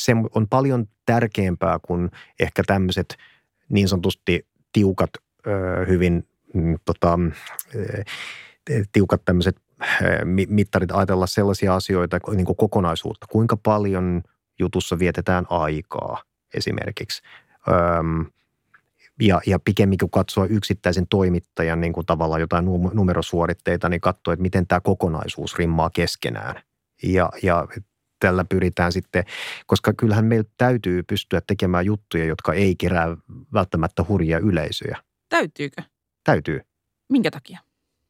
se 0.00 0.12
on 0.34 0.48
paljon 0.48 0.86
tärkeämpää 1.06 1.78
kuin 1.82 2.10
ehkä 2.40 2.62
tämmöiset 2.66 3.16
niin 3.68 3.88
sanotusti 3.88 4.46
tiukat, 4.72 5.10
hyvin 5.88 6.28
mm, 6.54 6.76
tota, 6.84 7.18
tiukat 8.92 9.24
tämmöiset 9.24 9.56
mittarit 10.48 10.92
ajatella 10.92 11.26
sellaisia 11.26 11.74
asioita 11.74 12.18
niin 12.34 12.46
kuin 12.46 12.56
kokonaisuutta. 12.56 13.26
Kuinka 13.30 13.56
paljon 13.56 14.22
jutussa 14.62 14.98
vietetään 14.98 15.46
aikaa 15.50 16.22
esimerkiksi. 16.54 17.22
Öm, 17.68 18.26
ja, 19.20 19.40
ja 19.46 19.58
pikemmin 19.58 19.98
kuin 19.98 20.10
katsoa 20.10 20.46
yksittäisen 20.46 21.06
toimittajan 21.06 21.80
niin 21.80 21.92
kuin 21.92 22.06
tavallaan 22.06 22.40
jotain 22.40 22.64
numerosuoritteita, 22.92 23.88
niin 23.88 24.00
katsoa, 24.00 24.34
että 24.34 24.42
miten 24.42 24.66
tämä 24.66 24.80
kokonaisuus 24.80 25.58
rimmaa 25.58 25.90
keskenään. 25.90 26.62
Ja, 27.02 27.30
ja 27.42 27.68
tällä 28.20 28.44
pyritään 28.44 28.92
sitten, 28.92 29.24
koska 29.66 29.92
kyllähän 29.92 30.24
meillä 30.24 30.48
täytyy 30.56 31.02
pystyä 31.02 31.40
tekemään 31.46 31.86
juttuja, 31.86 32.24
jotka 32.24 32.52
ei 32.52 32.76
kerää 32.76 33.16
välttämättä 33.52 34.04
hurjia 34.08 34.38
yleisöjä. 34.38 34.98
Täytyykö? 35.28 35.82
Täytyy. 36.24 36.60
Minkä 37.08 37.30
takia? 37.30 37.58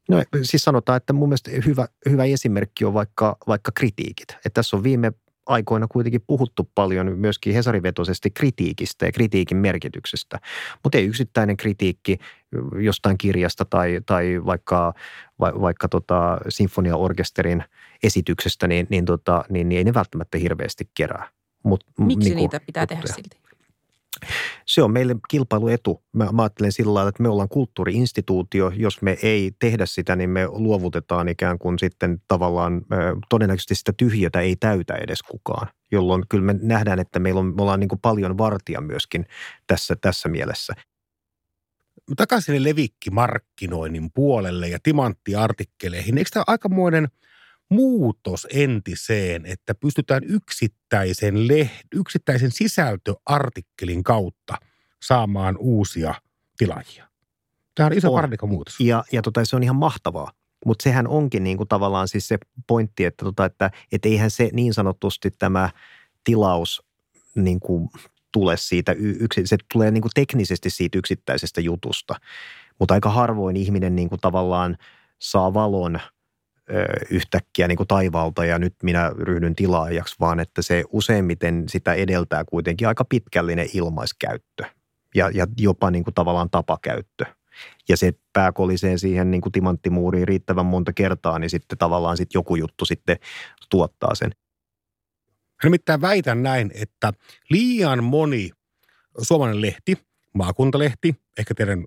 No 0.08 0.24
siis 0.42 0.62
sanotaan, 0.62 0.96
että 0.96 1.12
mun 1.12 1.28
mielestä 1.28 1.50
hyvä, 1.66 1.88
hyvä 2.10 2.24
esimerkki 2.24 2.84
on 2.84 2.94
vaikka, 2.94 3.36
vaikka 3.46 3.72
kritiikit. 3.74 4.30
Että 4.30 4.50
tässä 4.54 4.76
on 4.76 4.82
viime 4.82 5.12
aikoina 5.46 5.86
kuitenkin 5.88 6.24
puhuttu 6.26 6.70
paljon 6.74 7.18
myöskin 7.18 7.54
hesarivetoisesti 7.54 8.30
kritiikistä 8.30 9.06
ja 9.06 9.12
kritiikin 9.12 9.56
merkityksestä. 9.56 10.38
Mutta 10.82 10.98
ei 10.98 11.06
yksittäinen 11.06 11.56
kritiikki 11.56 12.18
jostain 12.80 13.18
kirjasta 13.18 13.64
tai, 13.64 14.00
tai 14.06 14.40
vaikka, 14.46 14.94
va, 15.40 15.52
vaikka 15.60 15.88
tota 15.88 16.38
sinfoniaorkesterin 16.48 17.64
esityksestä, 18.02 18.66
niin, 18.68 18.86
niin, 18.90 19.04
tota, 19.04 19.44
niin, 19.48 19.68
niin 19.68 19.76
ei 19.78 19.84
ne 19.84 19.94
välttämättä 19.94 20.38
hirveästi 20.38 20.90
kerää. 20.94 21.28
Mut, 21.62 21.84
Miksi 21.98 22.18
niin 22.18 22.32
kuin, 22.32 22.36
niitä 22.36 22.60
pitää 22.66 22.86
tehdä 22.86 23.02
silti? 23.06 23.42
Se 24.72 24.82
on 24.82 24.92
meille 24.92 25.16
kilpailuetu. 25.28 26.02
Mä, 26.12 26.28
mä 26.32 26.42
ajattelen 26.42 26.72
sillä 26.72 26.94
lailla, 26.94 27.08
että 27.08 27.22
me 27.22 27.28
ollaan 27.28 27.48
kulttuuriinstituutio. 27.48 28.72
Jos 28.76 29.02
me 29.02 29.18
ei 29.22 29.52
tehdä 29.58 29.86
sitä, 29.86 30.16
niin 30.16 30.30
me 30.30 30.46
luovutetaan 30.48 31.28
ikään 31.28 31.58
kuin 31.58 31.78
sitten 31.78 32.22
tavallaan, 32.28 32.82
todennäköisesti 33.28 33.74
sitä 33.74 33.92
tyhjötä 33.96 34.40
ei 34.40 34.56
täytä 34.56 34.94
edes 34.94 35.22
kukaan. 35.22 35.68
Jolloin 35.92 36.22
kyllä 36.28 36.44
me 36.44 36.54
nähdään, 36.62 36.98
että 36.98 37.18
meillä 37.18 37.40
on, 37.40 37.46
me 37.46 37.62
ollaan 37.62 37.80
niin 37.80 37.88
kuin 37.88 38.00
paljon 38.00 38.38
vartia 38.38 38.80
myöskin 38.80 39.26
tässä, 39.66 39.96
tässä 40.00 40.28
mielessä. 40.28 40.74
Takaisin 42.16 42.64
levikkimarkkinoinnin 42.64 44.10
puolelle 44.14 44.68
ja 44.68 44.78
timanttiartikkeleihin. 44.82 46.18
Eikö 46.18 46.30
tämä 46.32 46.44
aikamoinen– 46.46 47.08
muutos 47.72 48.46
entiseen, 48.50 49.46
että 49.46 49.74
pystytään 49.74 50.22
yksittäisen, 50.24 51.48
leht, 51.48 51.86
yksittäisen 51.94 52.50
sisältöartikkelin 52.50 54.02
kautta 54.02 54.54
saamaan 55.02 55.56
uusia 55.58 56.14
tilaajia. 56.56 57.08
Tämä 57.74 57.86
on 57.86 57.92
iso 57.92 58.46
muutos. 58.46 58.80
Ja, 58.80 59.04
ja 59.12 59.22
tota, 59.22 59.44
se 59.44 59.56
on 59.56 59.62
ihan 59.62 59.76
mahtavaa. 59.76 60.32
Mutta 60.66 60.82
sehän 60.82 61.08
onkin 61.08 61.44
niin 61.44 61.56
kuin 61.56 61.68
tavallaan 61.68 62.08
siis 62.08 62.28
se 62.28 62.38
pointti, 62.66 63.04
että, 63.04 63.24
tota, 63.24 63.44
että 63.44 63.70
et 63.92 64.06
eihän 64.06 64.30
se 64.30 64.50
niin 64.52 64.74
sanotusti 64.74 65.30
tämä 65.38 65.70
tilaus 66.24 66.82
niin 67.34 67.60
kuin 67.60 67.88
tule 68.32 68.56
siitä, 68.56 68.92
yksi, 68.98 69.42
se 69.44 69.56
tulee 69.72 69.90
niin 69.90 70.02
kuin 70.02 70.12
teknisesti 70.14 70.70
siitä 70.70 70.98
yksittäisestä 70.98 71.60
jutusta. 71.60 72.14
Mutta 72.78 72.94
aika 72.94 73.10
harvoin 73.10 73.56
ihminen 73.56 73.96
niin 73.96 74.08
kuin 74.08 74.20
tavallaan 74.20 74.76
saa 75.18 75.54
valon– 75.54 76.00
yhtäkkiä 77.10 77.68
niin 77.68 77.76
kuin 77.76 77.86
taivaalta 77.86 78.44
ja 78.44 78.58
nyt 78.58 78.74
minä 78.82 79.12
ryhdyn 79.18 79.56
tilaajaksi, 79.56 80.16
vaan 80.20 80.40
että 80.40 80.62
se 80.62 80.84
useimmiten 80.90 81.64
sitä 81.68 81.94
edeltää 81.94 82.44
kuitenkin 82.44 82.88
aika 82.88 83.04
pitkällinen 83.04 83.68
ilmaiskäyttö 83.74 84.64
ja, 85.14 85.30
ja 85.34 85.46
jopa 85.58 85.90
niin 85.90 86.04
kuin 86.04 86.14
tavallaan 86.14 86.50
tapakäyttö. 86.50 87.24
Ja 87.88 87.96
se 87.96 88.12
pääkolisee 88.32 88.98
siihen 88.98 89.30
niin 89.30 89.40
kuin 89.40 89.52
timanttimuuriin 89.52 90.28
riittävän 90.28 90.66
monta 90.66 90.92
kertaa, 90.92 91.38
niin 91.38 91.50
sitten 91.50 91.78
tavallaan 91.78 92.16
sitten 92.16 92.38
joku 92.38 92.56
juttu 92.56 92.84
sitten 92.84 93.16
tuottaa 93.70 94.14
sen. 94.14 94.30
Nimittäin 95.64 96.00
väitän 96.00 96.42
näin, 96.42 96.70
että 96.74 97.12
liian 97.50 98.04
moni 98.04 98.50
suomalainen 99.20 99.62
lehti, 99.62 99.98
maakuntalehti, 100.34 101.16
ehkä 101.38 101.54
teidän 101.54 101.84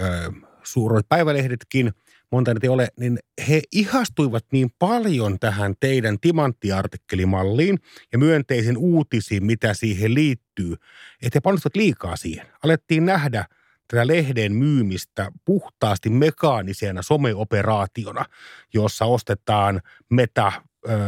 ö, 0.00 0.32
suuret 0.62 1.06
päivälehdetkin– 1.08 1.92
monta 2.32 2.54
niitä 2.54 2.66
ei 2.66 2.68
ole, 2.68 2.88
niin 3.00 3.18
he 3.48 3.62
ihastuivat 3.72 4.44
niin 4.52 4.70
paljon 4.78 5.38
tähän 5.38 5.74
teidän 5.80 6.20
timanttiartikkelimalliin 6.20 7.78
ja 8.12 8.18
myönteisiin 8.18 8.76
uutisiin, 8.76 9.44
mitä 9.44 9.74
siihen 9.74 10.14
liittyy, 10.14 10.72
että 11.22 11.36
he 11.36 11.40
panostivat 11.40 11.76
liikaa 11.76 12.16
siihen. 12.16 12.46
Alettiin 12.64 13.06
nähdä 13.06 13.44
tätä 13.88 14.06
lehden 14.06 14.52
myymistä 14.52 15.32
puhtaasti 15.44 16.10
mekaanisena 16.10 17.02
someoperaationa, 17.02 18.24
jossa 18.74 19.04
ostetaan 19.04 19.80
meta-yhtiön 20.10 21.06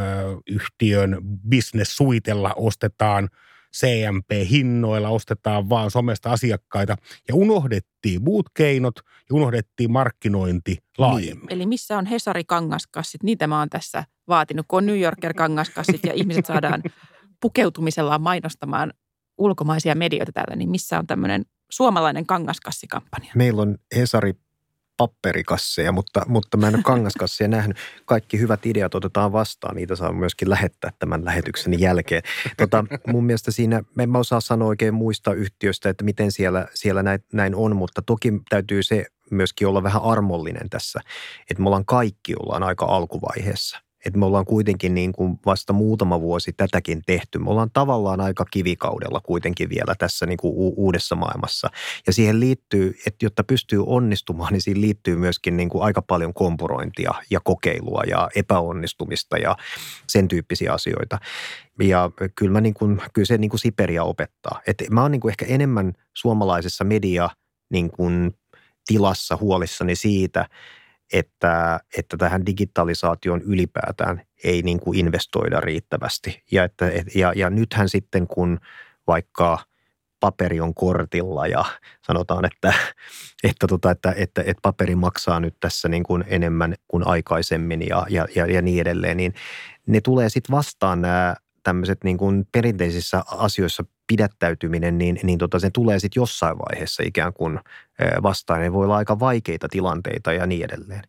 business-suitella, 1.51 2.53
ostetaan 2.57 3.29
CMP-hinnoilla 3.77 5.09
ostetaan 5.09 5.69
vaan 5.69 5.91
somesta 5.91 6.33
asiakkaita 6.33 6.97
ja 7.29 7.35
unohdettiin 7.35 8.25
muut 8.25 8.47
keinot 8.55 8.95
ja 9.07 9.37
unohdettiin 9.37 9.93
markkinointi 9.93 10.79
laajemmin. 10.99 11.53
Eli 11.53 11.67
missä 11.67 11.99
on 11.99 12.07
Hesari 12.07 12.45
kangaskassit? 12.45 13.23
Niitä 13.23 13.47
mä 13.47 13.59
oon 13.59 13.71
tässä 13.71 14.05
vaatinut, 14.29 14.67
kun 14.69 14.77
on 14.77 14.87
New 14.87 15.01
Yorker 15.01 15.35
kangaskassit 15.35 16.05
ja 16.05 16.13
ihmiset 16.13 16.47
saadaan 16.47 16.83
pukeutumisellaan 17.43 18.23
mainostamaan 18.23 18.93
ulkomaisia 19.39 19.95
medioita 19.95 20.33
täällä, 20.33 20.57
niin 20.57 20.71
missä 20.71 20.99
on 20.99 21.07
tämmöinen 21.07 21.45
suomalainen 21.71 22.27
kangaskassikampanja? 22.27 23.33
Meillä 23.35 23.63
on 23.63 23.79
Hesari 23.97 24.35
papperikasseja, 25.01 25.93
mutta, 25.93 26.23
mutta 26.27 26.57
mä 26.57 26.69
en 26.69 26.75
ole 26.75 26.83
kangaskasseja 26.83 27.49
nähnyt. 27.49 27.77
Kaikki 28.05 28.39
hyvät 28.39 28.67
ideat 28.67 28.95
otetaan 28.95 29.33
vastaan, 29.33 29.77
niitä 29.77 29.97
saa 29.97 30.13
myöskin 30.13 30.51
lähettää 30.51 30.91
tämän 30.99 31.25
lähetyksen 31.25 31.81
jälkeen. 31.81 32.23
Tota, 32.57 32.85
mun 33.07 33.25
mielestä 33.25 33.51
siinä, 33.51 33.83
en 33.99 34.11
mä 34.11 34.19
osaa 34.19 34.41
sanoa 34.41 34.69
oikein 34.69 34.95
muista 34.95 35.33
yhtiöistä, 35.33 35.89
että 35.89 36.05
miten 36.05 36.33
siellä, 36.33 36.67
siellä 36.75 37.03
näin, 37.03 37.25
näin 37.33 37.55
on, 37.55 37.77
mutta 37.77 38.03
toki 38.03 38.33
täytyy 38.49 38.83
se 38.83 39.07
myöskin 39.31 39.69
olla 39.69 39.83
vähän 39.83 40.03
armollinen 40.03 40.71
tässä, 40.71 41.01
että 41.51 41.63
me 41.63 41.69
ollaan 41.69 41.87
kaikki 41.87 42.35
ollaan 42.35 42.63
aika 42.63 42.87
alkuvaiheessa– 42.87 43.81
että 44.07 44.19
me 44.19 44.25
ollaan 44.25 44.45
kuitenkin 44.45 44.95
niin 44.95 45.13
kuin 45.13 45.39
vasta 45.47 45.73
muutama 45.73 46.21
vuosi 46.21 46.53
tätäkin 46.53 47.03
tehty. 47.07 47.39
Me 47.39 47.51
ollaan 47.51 47.71
tavallaan 47.73 48.21
aika 48.21 48.45
kivikaudella 48.45 49.21
kuitenkin 49.21 49.69
vielä 49.69 49.95
tässä 49.99 50.27
niin 50.27 50.37
kuin 50.37 50.55
uudessa 50.77 51.17
maailmassa. 51.17 51.71
Ja 52.07 52.13
siihen 52.13 52.41
liittyy, 52.41 52.95
että 53.07 53.25
jotta 53.25 53.45
pystyy 53.45 53.85
onnistumaan, 53.87 54.53
niin 54.53 54.63
siihen 54.63 54.81
liittyy 54.81 55.17
myöskin 55.17 55.57
niin 55.57 55.69
kuin 55.69 55.85
aika 55.85 56.03
paljon 56.03 56.35
kompurointia 56.35 57.15
ja 57.31 57.41
kokeilua 57.41 58.03
ja 58.07 58.29
epäonnistumista 58.35 59.39
ja 59.39 59.57
sen 60.09 60.29
tyyppisiä 60.29 60.73
asioita. 60.73 61.19
Ja 61.83 62.11
kyllä, 62.35 62.53
mä 62.53 62.61
niin 62.61 62.75
kuin, 62.75 63.03
kyllä 63.13 63.27
se 63.27 63.39
niin 63.39 63.51
kuin 63.51 63.61
Siperia 63.61 64.05
opettaa. 64.05 64.61
Et 64.67 64.77
mä 64.91 65.03
oon 65.03 65.11
niin 65.11 65.21
kuin 65.21 65.31
ehkä 65.31 65.47
enemmän 65.49 65.93
suomalaisessa 66.15 66.85
media 66.85 67.31
niin 67.71 67.91
kuin 67.91 68.35
tilassa 68.87 69.37
huolissani 69.37 69.97
siitä, 69.97 70.47
että, 71.13 71.81
että 71.99 72.17
tähän 72.17 72.47
digitalisaation 72.47 73.43
ylipäätään 73.43 74.23
ei 74.45 74.63
niin 74.63 74.81
kuin 74.81 74.99
investoida 74.99 75.61
riittävästi. 75.61 76.43
Ja, 76.53 76.65
että, 76.65 76.91
ja, 77.15 77.33
ja 77.37 77.51
nythän 77.51 77.89
sitten 77.89 78.27
kun 78.27 78.59
vaikka 79.07 79.59
paperi 80.21 80.61
on 80.61 80.75
kortilla 80.75 81.47
ja 81.47 81.65
sanotaan, 82.07 82.45
että, 82.45 82.73
että, 83.45 83.67
tota, 83.67 83.91
että, 83.91 84.15
että, 84.17 84.41
että 84.41 84.61
paperi 84.63 84.95
maksaa 84.95 85.41
nyt 85.41 85.57
tässä 85.61 85.89
niin 85.89 86.03
kuin 86.03 86.25
enemmän 86.27 86.75
kuin 86.89 87.07
aikaisemmin 87.07 87.89
ja, 87.89 88.07
ja, 88.11 88.27
ja, 88.35 88.47
ja 88.47 88.63
niin 88.63 88.81
edelleen, 88.81 89.17
niin 89.17 89.35
ne 89.87 90.01
tulee 90.01 90.29
sitten 90.29 90.57
vastaan 90.57 91.01
nämä 91.01 91.37
tämmöiset 91.63 92.05
niin 92.05 92.19
kuin 92.19 92.47
perinteisissä 92.53 93.23
asioissa 93.27 93.85
pidättäytyminen, 94.11 94.99
niin, 94.99 95.21
niin 95.23 95.39
tota, 95.39 95.59
se 95.59 95.71
tulee 95.71 95.99
sitten 95.99 96.21
jossain 96.21 96.59
vaiheessa 96.59 97.03
ikään 97.07 97.33
kuin 97.33 97.61
vastaan. 98.23 98.61
Ne 98.61 98.73
voi 98.73 98.85
olla 98.85 98.97
aika 98.97 99.21
vaikeita 99.21 99.69
tilanteita 99.71 100.33
ja 100.33 100.47
niin 100.47 100.65
edelleen. 100.65 101.03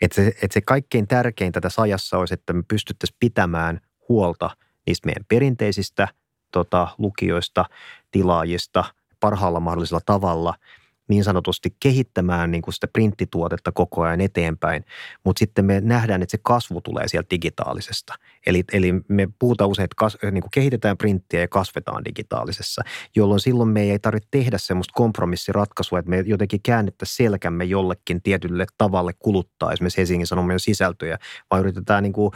Et 0.00 0.12
se, 0.12 0.32
et 0.42 0.52
se 0.52 0.60
kaikkein 0.60 1.08
tärkeintä 1.08 1.60
tässä 1.60 1.82
ajassa 1.82 2.18
olisi, 2.18 2.34
että 2.34 2.52
me 2.52 2.62
pystyttäisiin 2.68 3.16
pitämään 3.20 3.80
huolta 4.08 4.50
niistä 4.86 5.06
meidän 5.06 5.24
perinteisistä 5.28 6.08
tota, 6.52 6.88
lukijoista, 6.98 7.64
tilaajista 8.10 8.84
parhaalla 9.20 9.60
mahdollisella 9.60 10.02
tavalla– 10.06 10.54
niin 11.08 11.24
sanotusti 11.24 11.76
kehittämään 11.80 12.50
niin 12.50 12.62
kuin 12.62 12.74
sitä 12.74 12.88
printtituotetta 12.88 13.72
koko 13.72 14.02
ajan 14.02 14.20
eteenpäin, 14.20 14.84
mutta 15.24 15.38
sitten 15.38 15.64
me 15.64 15.80
nähdään, 15.80 16.22
että 16.22 16.30
se 16.30 16.38
kasvu 16.42 16.80
tulee 16.80 17.08
sieltä 17.08 17.30
digitaalisesta. 17.30 18.14
Eli, 18.46 18.64
eli 18.72 18.94
me 19.08 19.28
puhutaan 19.38 19.70
usein, 19.70 19.84
että 19.84 19.96
kas, 19.96 20.18
niin 20.22 20.42
kuin 20.42 20.50
kehitetään 20.50 20.96
printtiä 20.96 21.40
ja 21.40 21.48
kasvetaan 21.48 22.04
digitaalisessa, 22.04 22.82
jolloin 23.16 23.40
silloin 23.40 23.68
me 23.68 23.82
ei 23.82 23.98
tarvitse 23.98 24.28
tehdä 24.30 24.58
semmoista 24.58 24.92
kompromissiratkaisua, 24.94 25.98
että 25.98 26.10
me 26.10 26.24
jotenkin 26.26 26.62
käännettäisiin 26.62 27.16
selkämme 27.16 27.64
jollekin 27.64 28.22
tietylle 28.22 28.66
tavalle 28.78 29.12
kuluttaa 29.18 29.72
esimerkiksi 29.72 29.98
Helsingin 29.98 30.26
Sanomien 30.26 30.60
sisältöjä, 30.60 31.18
vaan 31.50 31.60
yritetään 31.60 32.02
niin 32.02 32.12
kuin 32.12 32.32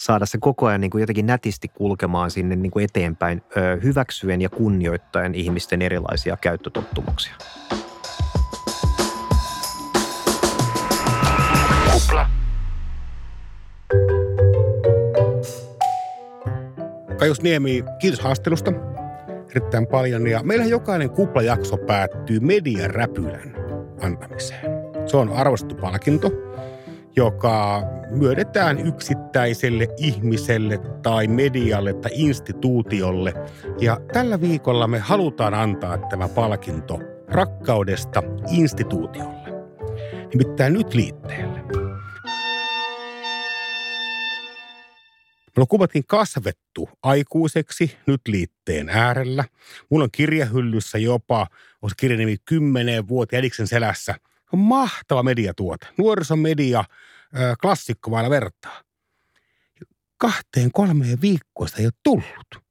saada 0.00 0.26
se 0.26 0.38
koko 0.38 0.66
ajan 0.66 0.80
niin 0.80 0.90
kuin 0.90 1.00
jotenkin 1.00 1.26
nätisti 1.26 1.68
kulkemaan 1.68 2.30
sinne 2.30 2.56
niin 2.56 2.70
kuin 2.70 2.84
eteenpäin, 2.84 3.42
hyväksyen 3.82 4.40
ja 4.40 4.48
kunnioittaen 4.48 5.34
ihmisten 5.34 5.82
erilaisia 5.82 6.36
käyttötottumuksia. 6.36 7.34
Kajus 17.18 17.42
Niemi, 17.42 17.84
kiitos 17.98 18.20
haastelusta 18.20 18.72
erittäin 19.50 19.86
paljon. 19.86 20.26
Ja 20.26 20.42
meillä 20.42 20.64
jokainen 20.64 21.10
kuplajakso 21.10 21.76
päättyy 21.76 22.40
mediaräpylän 22.40 23.56
antamiseen. 24.00 24.70
Se 25.06 25.16
on 25.16 25.28
arvostettu 25.28 25.74
palkinto, 25.74 26.30
joka 27.16 27.82
myödetään 28.10 28.86
yksittäiselle 28.86 29.88
ihmiselle 29.96 30.78
tai 31.02 31.26
medialle 31.26 31.92
tai 31.94 32.10
instituutiolle. 32.14 33.34
Ja 33.80 34.00
tällä 34.12 34.40
viikolla 34.40 34.86
me 34.86 34.98
halutaan 34.98 35.54
antaa 35.54 35.98
tämä 35.98 36.28
palkinto 36.28 36.98
rakkaudesta 37.28 38.22
instituutiolle. 38.50 39.64
Nimittäin 40.34 40.72
nyt 40.72 40.94
liitteelle. 40.94 41.83
Mulla 45.56 45.66
kuvattiin 45.66 46.04
kasvettu 46.06 46.88
aikuiseksi 47.02 47.96
nyt 48.06 48.20
liitteen 48.28 48.88
äärellä. 48.88 49.44
Mulla 49.90 50.04
on 50.04 50.10
kirjahyllyssä 50.12 50.98
jopa, 50.98 51.46
on 51.82 51.90
kirjan 51.96 52.18
nimi 52.18 52.36
10 52.44 53.08
vuotta 53.08 53.36
Ediksen 53.36 53.66
selässä. 53.66 54.14
On 54.52 54.58
mahtava 54.58 55.22
mediatuote. 55.22 55.86
Nuorisomedia, 55.98 56.84
klassikko 57.62 58.10
vailla 58.10 58.30
vertaa. 58.30 58.82
Kahteen 60.16 60.72
kolmeen 60.72 61.20
viikkoista 61.20 61.78
ei 61.78 61.86
ole 61.86 61.92
tullut. 62.02 62.64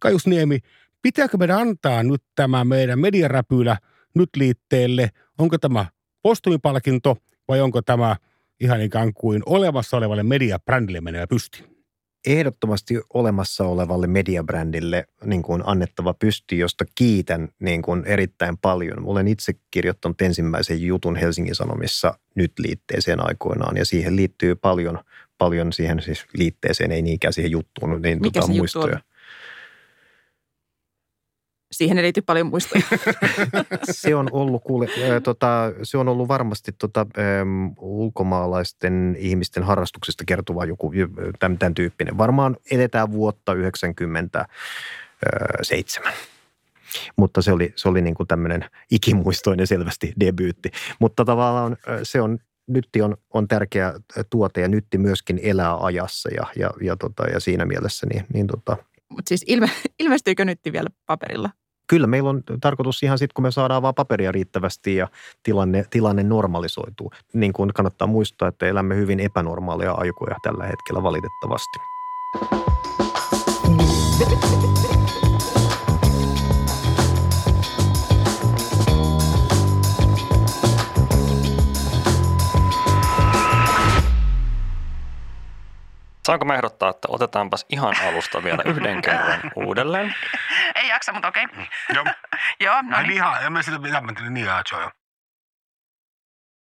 Kajus 0.00 0.26
Niemi, 0.26 0.58
pitääkö 1.02 1.36
meidän 1.36 1.58
antaa 1.58 2.02
nyt 2.02 2.22
tämä 2.34 2.64
meidän 2.64 2.98
mediaräpylä 2.98 3.76
nyt 4.14 4.30
liitteelle? 4.36 5.10
Onko 5.38 5.58
tämä 5.58 5.86
postumipalkinto 6.22 7.16
vai 7.48 7.60
onko 7.60 7.82
tämä 7.82 8.16
ihan 8.60 8.80
ikään 8.80 9.14
kuin 9.14 9.42
olemassa 9.46 9.96
olevalle 9.96 10.22
mediabrändille 10.22 11.00
menevä 11.00 11.26
pysti? 11.26 11.77
Ehdottomasti 12.26 13.00
olemassa 13.14 13.64
olevalle 13.64 14.06
mediabrändille 14.06 15.06
niin 15.24 15.42
kuin 15.42 15.62
annettava 15.66 16.14
pysty, 16.14 16.56
josta 16.56 16.84
kiitän 16.94 17.48
niin 17.58 17.82
kuin 17.82 18.04
erittäin 18.04 18.58
paljon. 18.58 19.06
Olen 19.06 19.28
itse 19.28 19.52
kirjoittanut 19.70 20.22
ensimmäisen 20.22 20.82
jutun 20.82 21.16
Helsingin 21.16 21.54
Sanomissa 21.54 22.18
nyt 22.34 22.52
liitteeseen 22.58 23.26
aikoinaan 23.26 23.76
ja 23.76 23.84
siihen 23.84 24.16
liittyy 24.16 24.54
paljon, 24.54 24.98
paljon 25.38 25.72
siihen 25.72 26.02
siis 26.02 26.26
liitteeseen, 26.34 26.92
ei 26.92 27.02
niinkään 27.02 27.32
siihen 27.32 27.50
juttuun, 27.50 28.02
niin 28.02 28.18
Mikä 28.22 28.40
tota, 28.40 28.52
se 28.52 28.58
muistoja. 28.58 28.86
juttu 28.86 28.96
on? 28.96 29.07
Siihen 31.78 31.98
ei 31.98 32.02
liity 32.02 32.22
paljon 32.22 32.46
muistoja. 32.46 32.82
se 33.90 34.14
on 34.14 34.28
ollut, 34.32 34.62
kuule, 34.64 34.86
äh, 34.86 35.22
tota, 35.22 35.72
se 35.82 35.98
on 35.98 36.08
ollut 36.08 36.28
varmasti 36.28 36.72
tota, 36.72 37.06
ähm, 37.18 37.66
ulkomaalaisten 37.80 39.16
ihmisten 39.18 39.62
harrastuksesta 39.62 40.24
kertova 40.26 40.64
joku 40.64 40.92
tämän, 41.38 41.58
tämän 41.58 41.74
tyyppinen. 41.74 42.18
Varmaan 42.18 42.56
edetään 42.70 43.12
vuotta 43.12 43.54
97. 43.54 46.12
Mutta 47.16 47.42
se 47.42 47.52
oli, 47.52 47.72
se 47.76 47.88
oli 47.88 48.02
niin 48.02 48.14
kuin 48.14 48.26
tämmöinen 48.26 48.64
ikimuistoinen 48.90 49.66
selvästi 49.66 50.12
debyytti. 50.20 50.70
Mutta 51.00 51.24
tavallaan 51.24 51.76
se 52.02 52.20
on 52.20 52.38
nytti 52.66 53.02
on, 53.02 53.16
on 53.34 53.48
tärkeä 53.48 53.94
tuote 54.30 54.60
ja 54.60 54.68
nytti 54.68 54.98
myöskin 54.98 55.40
elää 55.42 55.84
ajassa 55.84 56.28
ja, 56.34 56.46
ja, 56.56 56.70
ja, 56.80 56.96
tota, 56.96 57.26
ja 57.26 57.40
siinä 57.40 57.64
mielessä 57.64 58.06
niin, 58.12 58.24
niin 58.34 58.46
tota, 58.46 58.76
Mutta 59.08 59.28
siis 59.28 59.44
ilme, 59.46 59.70
ilmestyykö 59.98 60.44
nyt 60.44 60.60
vielä 60.72 60.88
paperilla? 61.06 61.50
Kyllä 61.88 62.06
meillä 62.06 62.30
on 62.30 62.42
tarkoitus 62.60 63.02
ihan 63.02 63.18
sitten, 63.18 63.34
kun 63.34 63.42
me 63.42 63.50
saadaan 63.50 63.82
vaan 63.82 63.94
paperia 63.94 64.32
riittävästi 64.32 64.96
ja 64.96 65.08
tilanne, 65.42 65.84
tilanne 65.90 66.22
normalisoituu. 66.22 67.10
Niin 67.32 67.52
kuin 67.52 67.72
kannattaa 67.72 68.08
muistaa, 68.08 68.48
että 68.48 68.66
elämme 68.66 68.96
hyvin 68.96 69.20
epänormaalia 69.20 69.92
aikoja 69.92 70.36
tällä 70.42 70.66
hetkellä 70.66 71.02
valitettavasti. 71.02 71.78
Saanko 86.28 86.44
mä 86.44 86.54
ehdottaa, 86.54 86.90
että 86.90 87.08
otetaanpas 87.10 87.66
ihan 87.68 87.94
alusta 88.08 88.42
vielä 88.42 88.62
yhden 88.64 89.02
kerran 89.02 89.40
uudelleen? 89.56 90.14
Ei 90.74 90.88
jaksa, 90.88 91.12
mutta 91.12 91.28
okei. 91.28 91.44
Okay. 91.44 91.64
Joo. 91.94 92.04
Joo, 92.64 92.82
no 92.82 93.02
niin. 93.02 93.12
Ihan, 93.12 93.44
en 93.44 93.52
mä 93.52 93.62
sitä 93.62 93.78
mitä 93.78 94.00
mä 94.00 94.12
niin 94.30 94.46
joo. 94.46 94.90